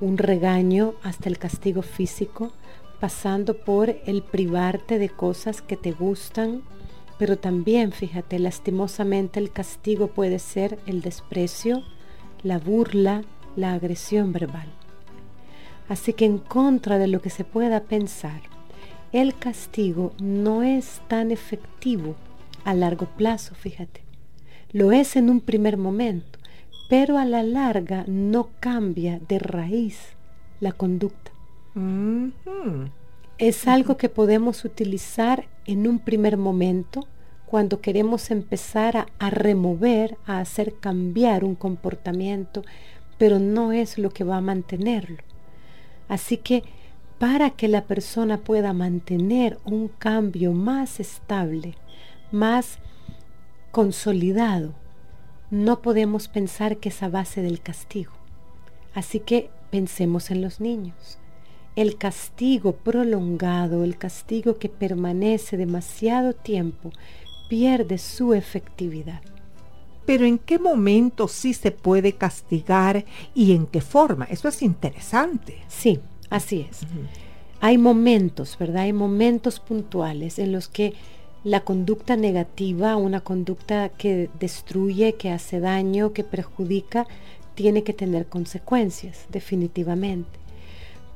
un 0.00 0.18
regaño, 0.18 0.94
hasta 1.02 1.28
el 1.28 1.38
castigo 1.38 1.82
físico, 1.82 2.52
pasando 3.00 3.54
por 3.58 3.90
el 4.06 4.22
privarte 4.22 4.98
de 4.98 5.08
cosas 5.08 5.62
que 5.62 5.76
te 5.76 5.92
gustan, 5.92 6.62
pero 7.18 7.38
también, 7.38 7.92
fíjate, 7.92 8.38
lastimosamente 8.38 9.38
el 9.38 9.52
castigo 9.52 10.08
puede 10.08 10.38
ser 10.38 10.78
el 10.86 11.00
desprecio, 11.00 11.82
la 12.44 12.58
burla, 12.58 13.22
la 13.56 13.72
agresión 13.72 14.32
verbal. 14.32 14.68
Así 15.88 16.12
que 16.12 16.24
en 16.24 16.38
contra 16.38 16.98
de 16.98 17.08
lo 17.08 17.20
que 17.20 17.30
se 17.30 17.44
pueda 17.44 17.80
pensar, 17.80 18.40
el 19.12 19.36
castigo 19.36 20.12
no 20.20 20.62
es 20.62 21.00
tan 21.08 21.30
efectivo 21.30 22.14
a 22.64 22.74
largo 22.74 23.06
plazo, 23.06 23.54
fíjate. 23.54 24.02
Lo 24.72 24.92
es 24.92 25.16
en 25.16 25.30
un 25.30 25.40
primer 25.40 25.76
momento, 25.76 26.38
pero 26.88 27.18
a 27.18 27.24
la 27.24 27.42
larga 27.42 28.04
no 28.06 28.50
cambia 28.60 29.20
de 29.28 29.38
raíz 29.38 29.98
la 30.60 30.72
conducta. 30.72 31.32
Es 33.38 33.66
algo 33.68 33.96
que 33.96 34.08
podemos 34.08 34.64
utilizar 34.64 35.46
en 35.66 35.86
un 35.86 35.98
primer 35.98 36.36
momento 36.36 37.06
cuando 37.54 37.80
queremos 37.80 38.32
empezar 38.32 39.06
a, 39.16 39.30
remover, 39.30 40.18
a 40.26 40.40
hacer 40.40 40.74
cambiar 40.74 41.44
un 41.44 41.54
comportamiento, 41.54 42.64
pero 43.16 43.38
no 43.38 43.70
es 43.70 43.96
lo 43.96 44.10
que 44.10 44.24
va 44.24 44.38
a 44.38 44.40
mantenerlo. 44.40 45.22
Así 46.08 46.36
que 46.36 46.64
para 47.20 47.50
que 47.50 47.68
la 47.68 47.84
persona 47.84 48.38
pueda 48.38 48.72
mantener 48.72 49.60
un 49.64 49.86
cambio 49.86 50.52
más 50.52 50.98
estable, 50.98 51.76
más 52.32 52.78
consolidado, 53.70 54.74
no 55.52 55.80
podemos 55.80 56.26
pensar 56.26 56.78
que 56.78 56.88
es 56.88 57.04
a 57.04 57.08
base 57.08 57.40
del 57.40 57.60
castigo. 57.60 58.14
Así 58.94 59.20
que 59.20 59.50
Pensemos 59.74 60.30
en 60.30 60.40
los 60.40 60.60
niños. 60.60 61.18
El 61.74 61.98
castigo 61.98 62.76
prolongado, 62.76 63.82
el 63.82 63.98
castigo 63.98 64.58
que 64.58 64.68
permanece 64.68 65.56
demasiado 65.56 66.32
tiempo, 66.32 66.92
pierde 67.48 67.98
su 67.98 68.34
efectividad. 68.34 69.20
Pero 70.06 70.26
¿en 70.26 70.38
qué 70.38 70.58
momento 70.58 71.28
sí 71.28 71.54
se 71.54 71.70
puede 71.70 72.12
castigar 72.12 73.04
y 73.34 73.52
en 73.52 73.66
qué 73.66 73.80
forma? 73.80 74.26
Eso 74.26 74.48
es 74.48 74.62
interesante. 74.62 75.58
Sí, 75.68 75.98
así 76.28 76.66
es. 76.68 76.80
Hay 77.60 77.78
momentos, 77.78 78.58
¿verdad? 78.58 78.82
Hay 78.82 78.92
momentos 78.92 79.60
puntuales 79.60 80.38
en 80.38 80.52
los 80.52 80.68
que 80.68 80.92
la 81.42 81.60
conducta 81.60 82.16
negativa, 82.16 82.96
una 82.96 83.20
conducta 83.20 83.90
que 83.90 84.30
destruye, 84.40 85.14
que 85.14 85.30
hace 85.30 85.60
daño, 85.60 86.12
que 86.12 86.24
perjudica, 86.24 87.06
tiene 87.54 87.82
que 87.82 87.92
tener 87.92 88.26
consecuencias, 88.26 89.26
definitivamente. 89.30 90.38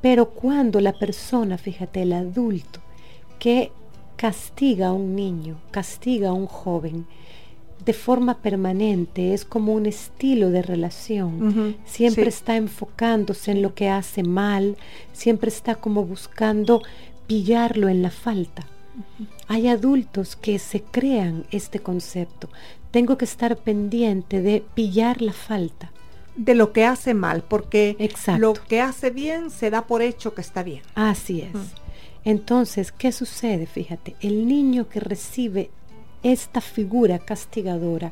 Pero 0.01 0.29
cuando 0.29 0.79
la 0.79 0.93
persona, 0.93 1.57
fíjate, 1.57 2.03
el 2.03 2.13
adulto, 2.13 2.79
que 3.37 3.71
castiga 4.19 4.87
a 4.87 4.91
un 4.91 5.15
niño, 5.15 5.61
castiga 5.71 6.29
a 6.29 6.33
un 6.33 6.45
joven, 6.45 7.05
de 7.85 7.93
forma 7.93 8.39
permanente, 8.39 9.33
es 9.33 9.45
como 9.45 9.71
un 9.73 9.85
estilo 9.85 10.49
de 10.49 10.61
relación. 10.61 11.77
siempre 11.85 12.27
está 12.27 12.57
enfocándose 12.57 13.51
en 13.51 13.61
lo 13.61 13.73
que 13.73 13.87
hace 13.87 14.23
mal, 14.23 14.75
siempre 15.13 15.47
está 15.47 15.75
como 15.75 16.03
buscando 16.03 16.81
pillarlo 17.27 17.87
en 17.87 18.01
la 18.01 18.11
falta. 18.11 18.67
Hay 19.47 19.69
adultos 19.69 20.35
que 20.35 20.59
se 20.59 20.81
crean 20.81 21.45
este 21.51 21.79
concepto. 21.79 22.49
Tengo 22.91 23.17
que 23.17 23.23
estar 23.23 23.55
pendiente 23.55 24.41
de 24.41 24.65
pillar 24.73 25.21
la 25.21 25.31
falta. 25.31 25.93
De 26.35 26.55
lo 26.55 26.73
que 26.73 26.83
hace 26.83 27.13
mal, 27.13 27.41
porque 27.41 27.95
lo 28.37 28.53
que 28.53 28.81
hace 28.81 29.11
bien 29.11 29.49
se 29.49 29.69
da 29.69 29.87
por 29.87 30.01
hecho 30.01 30.33
que 30.33 30.41
está 30.41 30.61
bien. 30.61 30.81
Así 30.93 31.39
es. 31.41 31.88
Entonces, 32.25 32.91
¿qué 32.91 33.11
sucede? 33.11 33.65
Fíjate, 33.65 34.15
el 34.21 34.47
niño 34.47 34.89
que 34.89 34.99
recibe 34.99 35.71
esta 36.23 36.61
figura 36.61 37.19
castigadora 37.19 38.11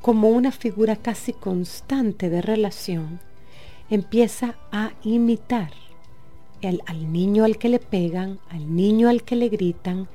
como 0.00 0.28
una 0.28 0.52
figura 0.52 0.96
casi 0.96 1.32
constante 1.32 2.28
de 2.28 2.42
relación, 2.42 3.20
empieza 3.88 4.56
a 4.70 4.92
imitar 5.02 5.70
al 6.86 7.12
niño 7.12 7.44
al 7.44 7.58
que 7.58 7.68
le 7.68 7.78
pegan, 7.78 8.38
al 8.50 8.74
niño 8.74 9.08
al 9.08 9.22
que 9.22 9.36
le 9.36 9.48
gritan, 9.48 10.08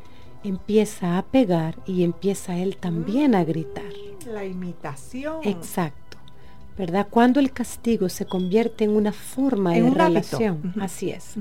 empieza 0.44 1.18
a 1.18 1.24
pegar 1.24 1.76
y 1.86 2.04
empieza 2.04 2.58
él 2.58 2.78
también 2.78 3.36
a 3.36 3.44
gritar. 3.44 3.92
La 4.26 4.46
imitación. 4.46 5.42
Exacto. 5.44 6.18
¿Verdad? 6.78 7.08
Cuando 7.10 7.40
el 7.40 7.52
castigo 7.52 8.10
se 8.10 8.26
convierte 8.26 8.86
en 8.86 8.92
una 8.92 9.12
forma 9.12 9.74
de 9.74 9.90
relación, 9.90 10.74
así 10.80 11.10
es, 11.10 11.34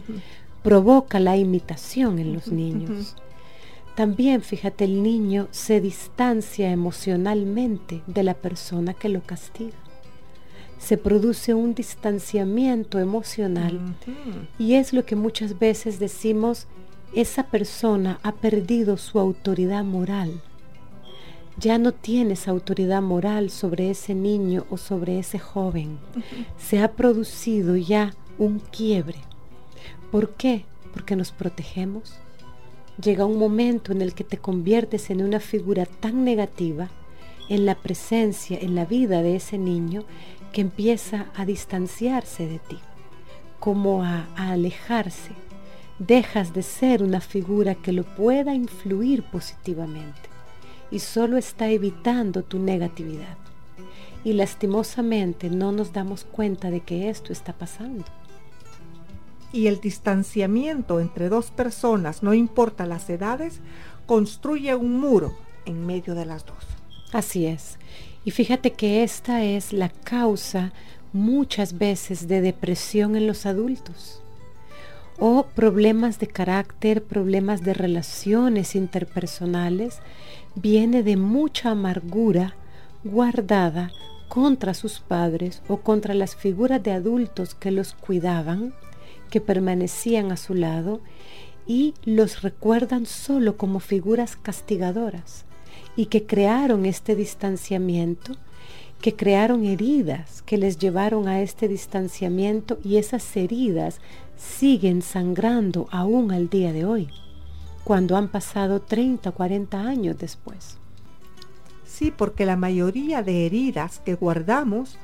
provoca 0.63 1.21
la 1.21 1.37
imitación 1.37 2.19
en 2.19 2.33
los 2.33 2.49
niños. 2.49 3.15
También, 3.95 4.43
fíjate, 4.43 4.85
el 4.85 5.03
niño 5.03 5.49
se 5.51 5.81
distancia 5.81 6.71
emocionalmente 6.71 8.03
de 8.07 8.23
la 8.23 8.35
persona 8.35 8.95
que 8.95 9.09
lo 9.09 9.23
castiga. 9.23 9.77
Se 10.79 10.97
produce 10.97 11.55
un 11.55 11.75
distanciamiento 11.75 13.01
emocional 13.01 13.97
y 14.57 14.75
es 14.75 14.93
lo 14.93 15.05
que 15.05 15.17
muchas 15.17 15.59
veces 15.59 15.99
decimos, 15.99 16.69
esa 17.13 17.45
persona 17.45 18.21
ha 18.23 18.33
perdido 18.33 18.97
su 18.97 19.19
autoridad 19.19 19.83
moral. 19.83 20.43
Ya 21.59 21.79
no 21.79 21.91
tienes 21.91 22.47
autoridad 22.47 23.03
moral 23.03 23.51
sobre 23.51 23.91
ese 23.91 24.15
niño 24.15 24.65
o 24.71 24.77
sobre 24.77 25.19
ese 25.19 25.41
joven. 25.41 25.99
Se 26.57 26.81
ha 26.81 26.93
producido 26.93 27.77
ya 27.77 28.15
un 28.39 28.61
quiebre. 28.61 29.19
¿Por 30.11 30.31
qué? 30.31 30.65
Porque 30.95 31.17
nos 31.17 31.33
protegemos, 31.33 32.15
llega 33.03 33.27
un 33.27 33.39
momento 33.39 33.93
en 33.93 34.01
el 34.01 34.15
que 34.15 34.25
te 34.25 34.39
conviertes 34.39 35.11
en 35.11 35.23
una 35.23 35.39
figura 35.39 35.85
tan 35.85 36.25
negativa 36.25 36.89
en 37.51 37.67
la 37.67 37.75
presencia, 37.75 38.59
en 38.59 38.75
la 38.75 38.87
vida 38.87 39.23
de 39.23 39.37
ese 39.37 39.59
niño, 39.59 40.05
que 40.53 40.63
empieza 40.63 41.27
a 41.35 41.45
distanciarse 41.45 42.47
de 42.47 42.59
ti, 42.59 42.79
como 43.61 44.03
a, 44.03 44.29
alejarse. 44.37 45.33
Dejas 45.99 46.55
de 46.55 46.63
ser 46.63 47.03
una 47.03 47.21
figura 47.21 47.75
que 47.75 47.93
lo 47.93 48.05
pueda 48.05 48.55
influir 48.55 49.25
positivamente 49.25 50.29
y 50.91 51.01
solo 51.01 51.37
está 51.37 51.69
evitando 51.69 52.45
tu 52.45 52.59
negatividad. 52.59 53.37
Y 54.25 54.33
lastimosamente 54.33 55.51
no 55.51 55.71
nos 55.71 55.93
damos 55.93 56.25
cuenta 56.25 56.71
de 56.71 56.81
que 56.81 57.11
esto 57.11 57.33
está 57.33 57.53
pasando 57.53 58.05
y 59.53 59.67
el 59.67 59.81
distanciamiento 59.81 61.01
entre 61.01 61.29
dos 61.29 61.51
personas, 61.51 62.23
no 62.23 62.35
importa 62.35 62.87
las 62.87 63.09
edades, 63.09 63.61
construye 64.07 64.75
un 64.75 65.01
muro 65.01 65.37
en 65.65 65.87
medio 65.87 66.15
de 66.15 66.27
las 66.27 66.45
dos. 66.47 66.57
Así 67.13 67.47
es. 67.47 67.79
Y 68.25 68.31
fíjate 68.31 68.73
que 68.73 69.03
esta 69.03 69.45
es 69.45 69.73
la 69.73 69.89
causa 69.89 70.73
muchas 71.13 71.79
veces 71.79 72.29
de 72.29 72.41
depresión 72.41 73.17
en 73.17 73.27
los 73.27 73.47
adultos 73.47 74.23
o 75.19 75.47
problemas 75.55 76.19
de 76.21 76.29
carácter, 76.29 77.03
problemas 77.03 77.63
de 77.63 77.75
relaciones 77.75 78.77
interpersonales, 78.77 79.99
viene 80.55 81.03
de 81.03 81.17
mucha 81.17 81.71
amargura 81.73 82.55
guardada 83.05 83.91
contra 84.29 84.75
sus 84.75 85.01
padres 85.01 85.63
o 85.69 85.79
contra 85.79 86.15
las 86.15 86.37
figuras 86.37 86.83
de 86.83 86.93
adultos 86.93 87.55
que 87.55 87.71
los 87.71 87.95
cuidaban 87.95 88.75
que 89.29 89.41
permanecían 89.41 90.33
a 90.33 90.37
su 90.37 90.55
lado 90.55 91.01
y 91.67 91.95
los 92.05 92.43
recuerdan 92.43 93.07
solo 93.07 93.57
como 93.57 93.79
figuras 93.79 94.37
castigadoras 94.37 95.45
y 95.97 96.07
que 96.07 96.27
crearon 96.27 96.87
este 96.87 97.15
distanciamiento, 97.15 98.35
que 99.01 99.15
crearon 99.15 99.65
heridas 99.65 100.43
que 100.43 100.57
les 100.57 100.79
llevaron 100.79 101.29
a 101.29 101.43
este 101.43 101.69
distanciamiento 101.69 102.79
y 102.83 102.97
esas 102.97 103.37
heridas 103.37 104.01
siguen 104.37 105.03
sangrando 105.03 105.89
aún 105.91 106.33
al 106.33 106.49
día 106.49 106.73
de 106.73 106.85
hoy, 106.85 107.09
cuando 107.85 108.17
han 108.17 108.29
pasado 108.29 108.81
30 108.81 109.31
o 109.31 109.35
40 109.35 109.81
años 109.81 110.17
después. 110.19 110.79
Sí, 111.85 112.13
porque 112.17 112.47
la 112.47 112.57
mayoría 112.57 113.23
de 113.23 113.45
heridas 113.45 113.99
que 113.99 114.15
guardamos 114.15 114.97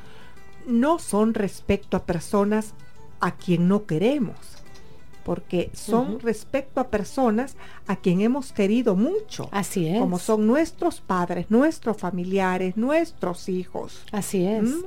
no 0.66 0.98
son 0.98 1.34
respecto 1.34 1.96
a 1.96 2.04
personas 2.04 2.74
a 3.20 3.37
quien 3.37 3.68
no 3.68 3.87
queremos, 3.87 4.37
porque 5.24 5.70
son 5.72 6.20
respecto 6.20 6.81
a 6.81 6.88
personas 6.88 7.57
a 7.87 7.96
quien 7.96 8.20
hemos 8.20 8.53
querido 8.53 8.94
mucho. 8.94 9.48
Así 9.53 9.87
es. 9.87 9.98
Como 9.98 10.18
son 10.18 10.46
nuestros 10.46 11.00
padres, 11.00 11.46
nuestros 11.50 11.96
familiares, 11.96 12.77
nuestros 12.77 13.48
hijos. 13.48 14.03
Así 14.12 14.44
es. 14.44 14.64
¿Mm? 14.64 14.85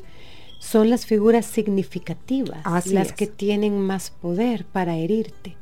Son 0.59 0.89
las 0.89 1.05
figuras 1.05 1.45
significativas, 1.45 2.87
las 2.87 3.13
que 3.13 3.27
tienen 3.27 3.79
más 3.79 4.09
poder 4.09 4.65
para 4.65 4.95
herirte. 4.95 5.55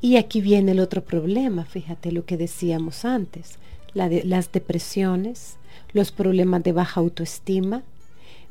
Y 0.00 0.16
aquí 0.16 0.40
viene 0.40 0.72
el 0.72 0.80
otro 0.80 1.02
problema, 1.02 1.64
fíjate 1.64 2.12
lo 2.12 2.24
que 2.24 2.36
decíamos 2.36 3.04
antes, 3.04 3.58
la 3.94 4.08
de, 4.08 4.22
las 4.24 4.52
depresiones, 4.52 5.56
los 5.92 6.12
problemas 6.12 6.62
de 6.62 6.72
baja 6.72 7.00
autoestima, 7.00 7.82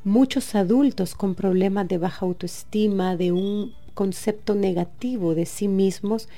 muchos 0.03 0.55
adultos 0.55 1.15
con 1.15 1.35
problemas 1.35 1.87
de 1.87 1.97
baja 1.97 2.25
autoestima, 2.25 3.15
de 3.17 3.31
un 3.31 3.73
concepto 3.93 4.55
negativo 4.55 5.35
de 5.35 5.45
sí 5.45 5.67
mismos, 5.67 6.29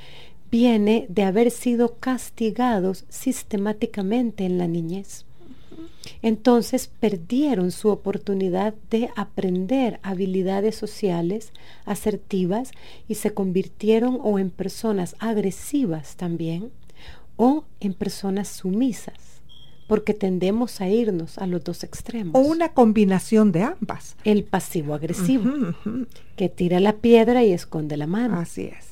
viene 0.51 1.05
de 1.09 1.23
haber 1.23 1.51
sido 1.51 1.95
castigados 1.95 3.05
sistemáticamente 3.09 4.45
en 4.45 4.57
la 4.57 4.67
niñez. 4.67 5.25
Entonces 6.21 6.89
perdieron 6.99 7.71
su 7.71 7.89
oportunidad 7.89 8.73
de 8.89 9.09
aprender 9.15 9.99
habilidades 10.01 10.75
sociales 10.75 11.53
asertivas 11.85 12.71
y 13.07 13.15
se 13.15 13.33
convirtieron 13.33 14.19
o 14.21 14.39
en 14.39 14.49
personas 14.49 15.15
agresivas 15.19 16.15
también 16.15 16.71
o 17.37 17.63
en 17.79 17.93
personas 17.93 18.47
sumisas 18.47 19.38
porque 19.89 20.13
tendemos 20.13 20.81
a 20.81 20.87
irnos 20.87 21.39
a 21.39 21.47
los 21.47 21.63
dos 21.63 21.83
extremos. 21.83 22.35
O 22.35 22.47
una 22.47 22.73
combinación 22.73 23.51
de 23.51 23.63
ambas. 23.63 24.15
El 24.23 24.43
pasivo 24.43 24.93
agresivo, 24.93 25.51
que 26.35 26.47
tira 26.47 26.79
la 26.79 26.97
piedra 26.97 27.43
y 27.43 27.53
esconde 27.53 27.97
la 27.97 28.05
mano. 28.05 28.37
Así 28.37 28.65
es. 28.65 28.89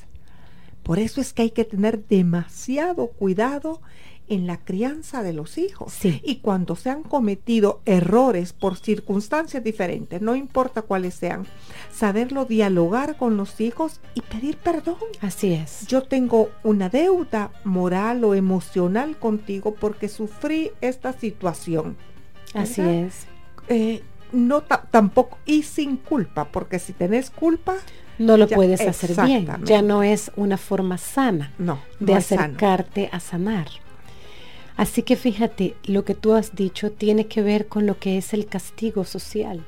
Por 0.82 0.98
eso 0.98 1.20
es 1.20 1.32
que 1.32 1.42
hay 1.42 1.50
que 1.52 1.64
tener 1.64 2.04
demasiado 2.08 3.06
cuidado 3.06 3.80
en 4.28 4.46
la 4.46 4.58
crianza 4.58 5.22
de 5.22 5.32
los 5.32 5.58
hijos. 5.58 5.94
Y 6.04 6.36
cuando 6.36 6.76
se 6.76 6.90
han 6.90 7.02
cometido 7.02 7.80
errores 7.84 8.52
por 8.52 8.76
circunstancias 8.76 9.62
diferentes, 9.64 10.20
no 10.20 10.36
importa 10.36 10.82
cuáles 10.82 11.14
sean, 11.14 11.46
saberlo 11.92 12.44
dialogar 12.44 13.16
con 13.16 13.36
los 13.36 13.60
hijos 13.60 14.00
y 14.14 14.20
pedir 14.20 14.56
perdón. 14.56 14.96
Así 15.20 15.52
es. 15.52 15.86
Yo 15.86 16.02
tengo 16.02 16.50
una 16.62 16.88
deuda 16.88 17.50
moral 17.64 18.24
o 18.24 18.34
emocional 18.34 19.18
contigo 19.18 19.74
porque 19.74 20.08
sufrí 20.08 20.70
esta 20.80 21.12
situación. 21.12 21.96
Así 22.54 22.82
es. 22.82 23.26
Eh, 23.68 24.02
no 24.32 24.62
tampoco 24.62 25.38
y 25.46 25.62
sin 25.62 25.96
culpa, 25.96 26.46
porque 26.46 26.78
si 26.78 26.92
tenés 26.92 27.30
culpa 27.30 27.76
no 28.18 28.36
lo 28.36 28.48
puedes 28.48 28.80
hacer 28.80 29.14
bien, 29.24 29.48
ya 29.64 29.80
no 29.80 30.02
es 30.02 30.32
una 30.36 30.56
forma 30.56 30.98
sana 30.98 31.52
no, 31.58 31.80
de 32.00 32.14
acercarte 32.14 33.08
a 33.12 33.20
sanar. 33.20 33.68
Así 34.78 35.02
que 35.02 35.16
fíjate, 35.16 35.74
lo 35.86 36.04
que 36.04 36.14
tú 36.14 36.34
has 36.34 36.54
dicho 36.54 36.92
tiene 36.92 37.26
que 37.26 37.42
ver 37.42 37.66
con 37.66 37.84
lo 37.84 37.98
que 37.98 38.16
es 38.16 38.32
el 38.32 38.46
castigo 38.46 39.02
social. 39.02 39.64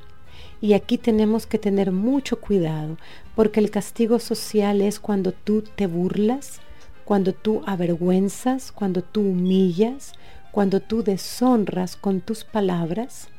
Y 0.60 0.74
aquí 0.74 0.98
tenemos 0.98 1.48
que 1.48 1.58
tener 1.58 1.90
mucho 1.90 2.40
cuidado, 2.40 2.96
porque 3.34 3.58
el 3.58 3.72
castigo 3.72 4.20
social 4.20 4.80
es 4.80 5.00
cuando 5.00 5.32
tú 5.32 5.62
te 5.62 5.88
burlas, 5.88 6.60
cuando 7.04 7.32
tú 7.32 7.60
avergüenzas, 7.66 8.70
cuando 8.70 9.02
tú 9.02 9.22
humillas, 9.22 10.12
cuando 10.52 10.78
tú 10.78 11.02
deshonras 11.02 11.96
con 11.96 12.20
tus 12.20 12.44
palabras 12.44 13.30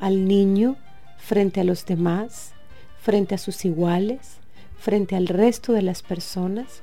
al 0.00 0.26
niño 0.26 0.76
frente 1.18 1.60
a 1.60 1.64
los 1.64 1.84
demás, 1.84 2.52
frente 3.02 3.34
a 3.34 3.38
sus 3.38 3.66
iguales, 3.66 4.38
frente 4.78 5.14
al 5.14 5.26
resto 5.26 5.74
de 5.74 5.82
las 5.82 6.00
personas 6.00 6.82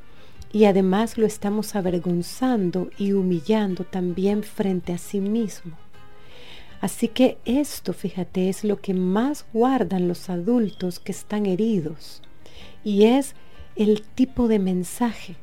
y 0.56 0.64
además 0.64 1.18
lo 1.18 1.26
estamos 1.26 1.76
avergonzando 1.76 2.90
y 2.98 3.12
humillando 3.12 3.84
también 3.84 4.42
frente 4.42 4.94
a 4.94 4.98
sí 4.98 5.20
mismo. 5.20 5.74
Así 6.80 7.10
que 7.10 7.38
esto, 7.44 7.92
fíjate, 7.92 8.48
es 8.48 8.64
lo 8.64 8.80
que 8.80 8.94
más 8.94 9.46
guardan 9.52 10.08
los 10.08 10.30
adultos 10.30 11.02
que 11.02 11.12
están 11.12 11.46
heridos 11.46 12.22
y 12.86 13.04
es 13.04 13.36
el 13.76 14.02
tipo 14.02 14.48
de 14.48 14.60
mensaje, 14.60 15.36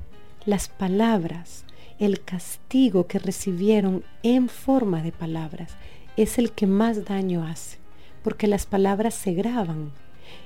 las 0.46 0.68
palabras, 0.68 1.66
el 1.98 2.22
castigo 2.22 3.06
que 3.06 3.18
recibieron 3.18 4.04
en 4.22 4.48
forma 4.48 5.02
de 5.02 5.12
palabras 5.12 5.74
es 6.16 6.38
el 6.38 6.52
que 6.52 6.66
más 6.66 7.04
daño 7.04 7.44
hace, 7.44 7.76
porque 8.24 8.46
las 8.46 8.64
palabras 8.64 9.12
se 9.12 9.34
graban, 9.34 9.92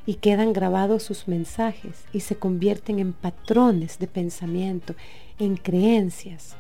y 0.07 0.15
quedan 0.15 0.53
grabados 0.53 1.03
sus 1.03 1.29
mensajes 1.29 2.05
y 2.13 2.21
se 2.21 2.37
convierten 2.37 2.99
en 2.99 3.13
patrones 3.13 3.99
de 3.99 4.07
pensamiento, 4.07 4.95
en 5.39 5.57
creencias. 5.57 6.57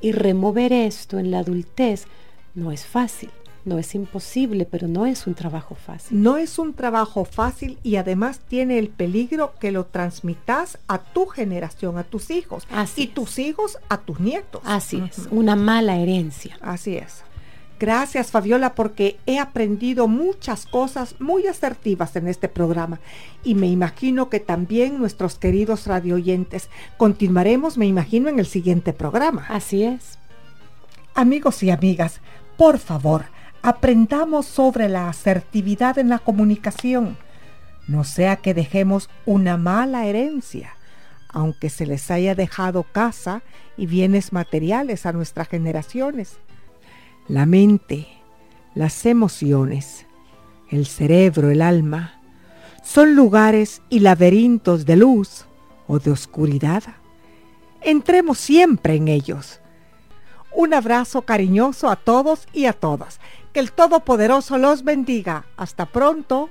Y 0.00 0.12
remover 0.12 0.72
esto 0.72 1.18
en 1.18 1.30
la 1.30 1.40
adultez 1.40 2.06
no 2.54 2.72
es 2.72 2.86
fácil. 2.86 3.30
No 3.64 3.78
es 3.78 3.94
imposible, 3.94 4.64
pero 4.64 4.88
no 4.88 5.04
es 5.04 5.26
un 5.26 5.34
trabajo 5.34 5.74
fácil. 5.74 6.22
No 6.22 6.38
es 6.38 6.58
un 6.58 6.72
trabajo 6.72 7.26
fácil 7.26 7.78
y 7.82 7.96
además 7.96 8.40
tiene 8.40 8.78
el 8.78 8.88
peligro 8.88 9.52
que 9.60 9.70
lo 9.70 9.84
transmitas 9.84 10.78
a 10.88 10.98
tu 10.98 11.26
generación, 11.26 11.98
a 11.98 12.04
tus 12.04 12.30
hijos. 12.30 12.66
Así 12.72 13.02
y 13.02 13.06
tus 13.08 13.38
hijos 13.38 13.78
a 13.90 13.98
tus 13.98 14.18
nietos. 14.18 14.62
Así 14.64 15.02
es, 15.06 15.28
una 15.30 15.56
mala 15.56 15.98
herencia. 15.98 16.58
Así 16.62 16.96
es. 16.96 17.22
Gracias 17.80 18.30
Fabiola 18.30 18.74
porque 18.74 19.18
he 19.24 19.38
aprendido 19.38 20.06
muchas 20.06 20.66
cosas 20.66 21.14
muy 21.18 21.46
asertivas 21.46 22.14
en 22.14 22.28
este 22.28 22.46
programa 22.46 23.00
y 23.42 23.54
me 23.54 23.68
imagino 23.68 24.28
que 24.28 24.38
también 24.38 24.98
nuestros 24.98 25.36
queridos 25.36 25.86
radioyentes 25.86 26.68
continuaremos, 26.98 27.78
me 27.78 27.86
imagino, 27.86 28.28
en 28.28 28.38
el 28.38 28.44
siguiente 28.44 28.92
programa. 28.92 29.46
Así 29.48 29.82
es. 29.82 30.18
Amigos 31.14 31.62
y 31.62 31.70
amigas, 31.70 32.20
por 32.58 32.78
favor, 32.78 33.24
aprendamos 33.62 34.44
sobre 34.44 34.90
la 34.90 35.08
asertividad 35.08 35.98
en 35.98 36.10
la 36.10 36.18
comunicación, 36.18 37.16
no 37.88 38.04
sea 38.04 38.36
que 38.36 38.52
dejemos 38.52 39.08
una 39.24 39.56
mala 39.56 40.04
herencia, 40.04 40.74
aunque 41.30 41.70
se 41.70 41.86
les 41.86 42.10
haya 42.10 42.34
dejado 42.34 42.82
casa 42.82 43.40
y 43.78 43.86
bienes 43.86 44.34
materiales 44.34 45.06
a 45.06 45.12
nuestras 45.12 45.48
generaciones 45.48 46.36
la 47.30 47.46
mente, 47.46 48.08
las 48.74 49.06
emociones, 49.06 50.04
el 50.68 50.86
cerebro, 50.86 51.50
el 51.50 51.62
alma, 51.62 52.20
son 52.82 53.14
lugares 53.14 53.82
y 53.88 54.00
laberintos 54.00 54.84
de 54.84 54.96
luz 54.96 55.44
o 55.86 56.00
de 56.00 56.10
oscuridad. 56.10 56.82
Entremos 57.82 58.38
siempre 58.38 58.96
en 58.96 59.06
ellos. 59.06 59.60
Un 60.52 60.74
abrazo 60.74 61.22
cariñoso 61.22 61.88
a 61.88 61.94
todos 61.94 62.48
y 62.52 62.66
a 62.66 62.72
todas. 62.72 63.20
Que 63.52 63.60
el 63.60 63.70
Todopoderoso 63.70 64.58
los 64.58 64.82
bendiga. 64.82 65.46
Hasta 65.56 65.86
pronto. 65.86 66.50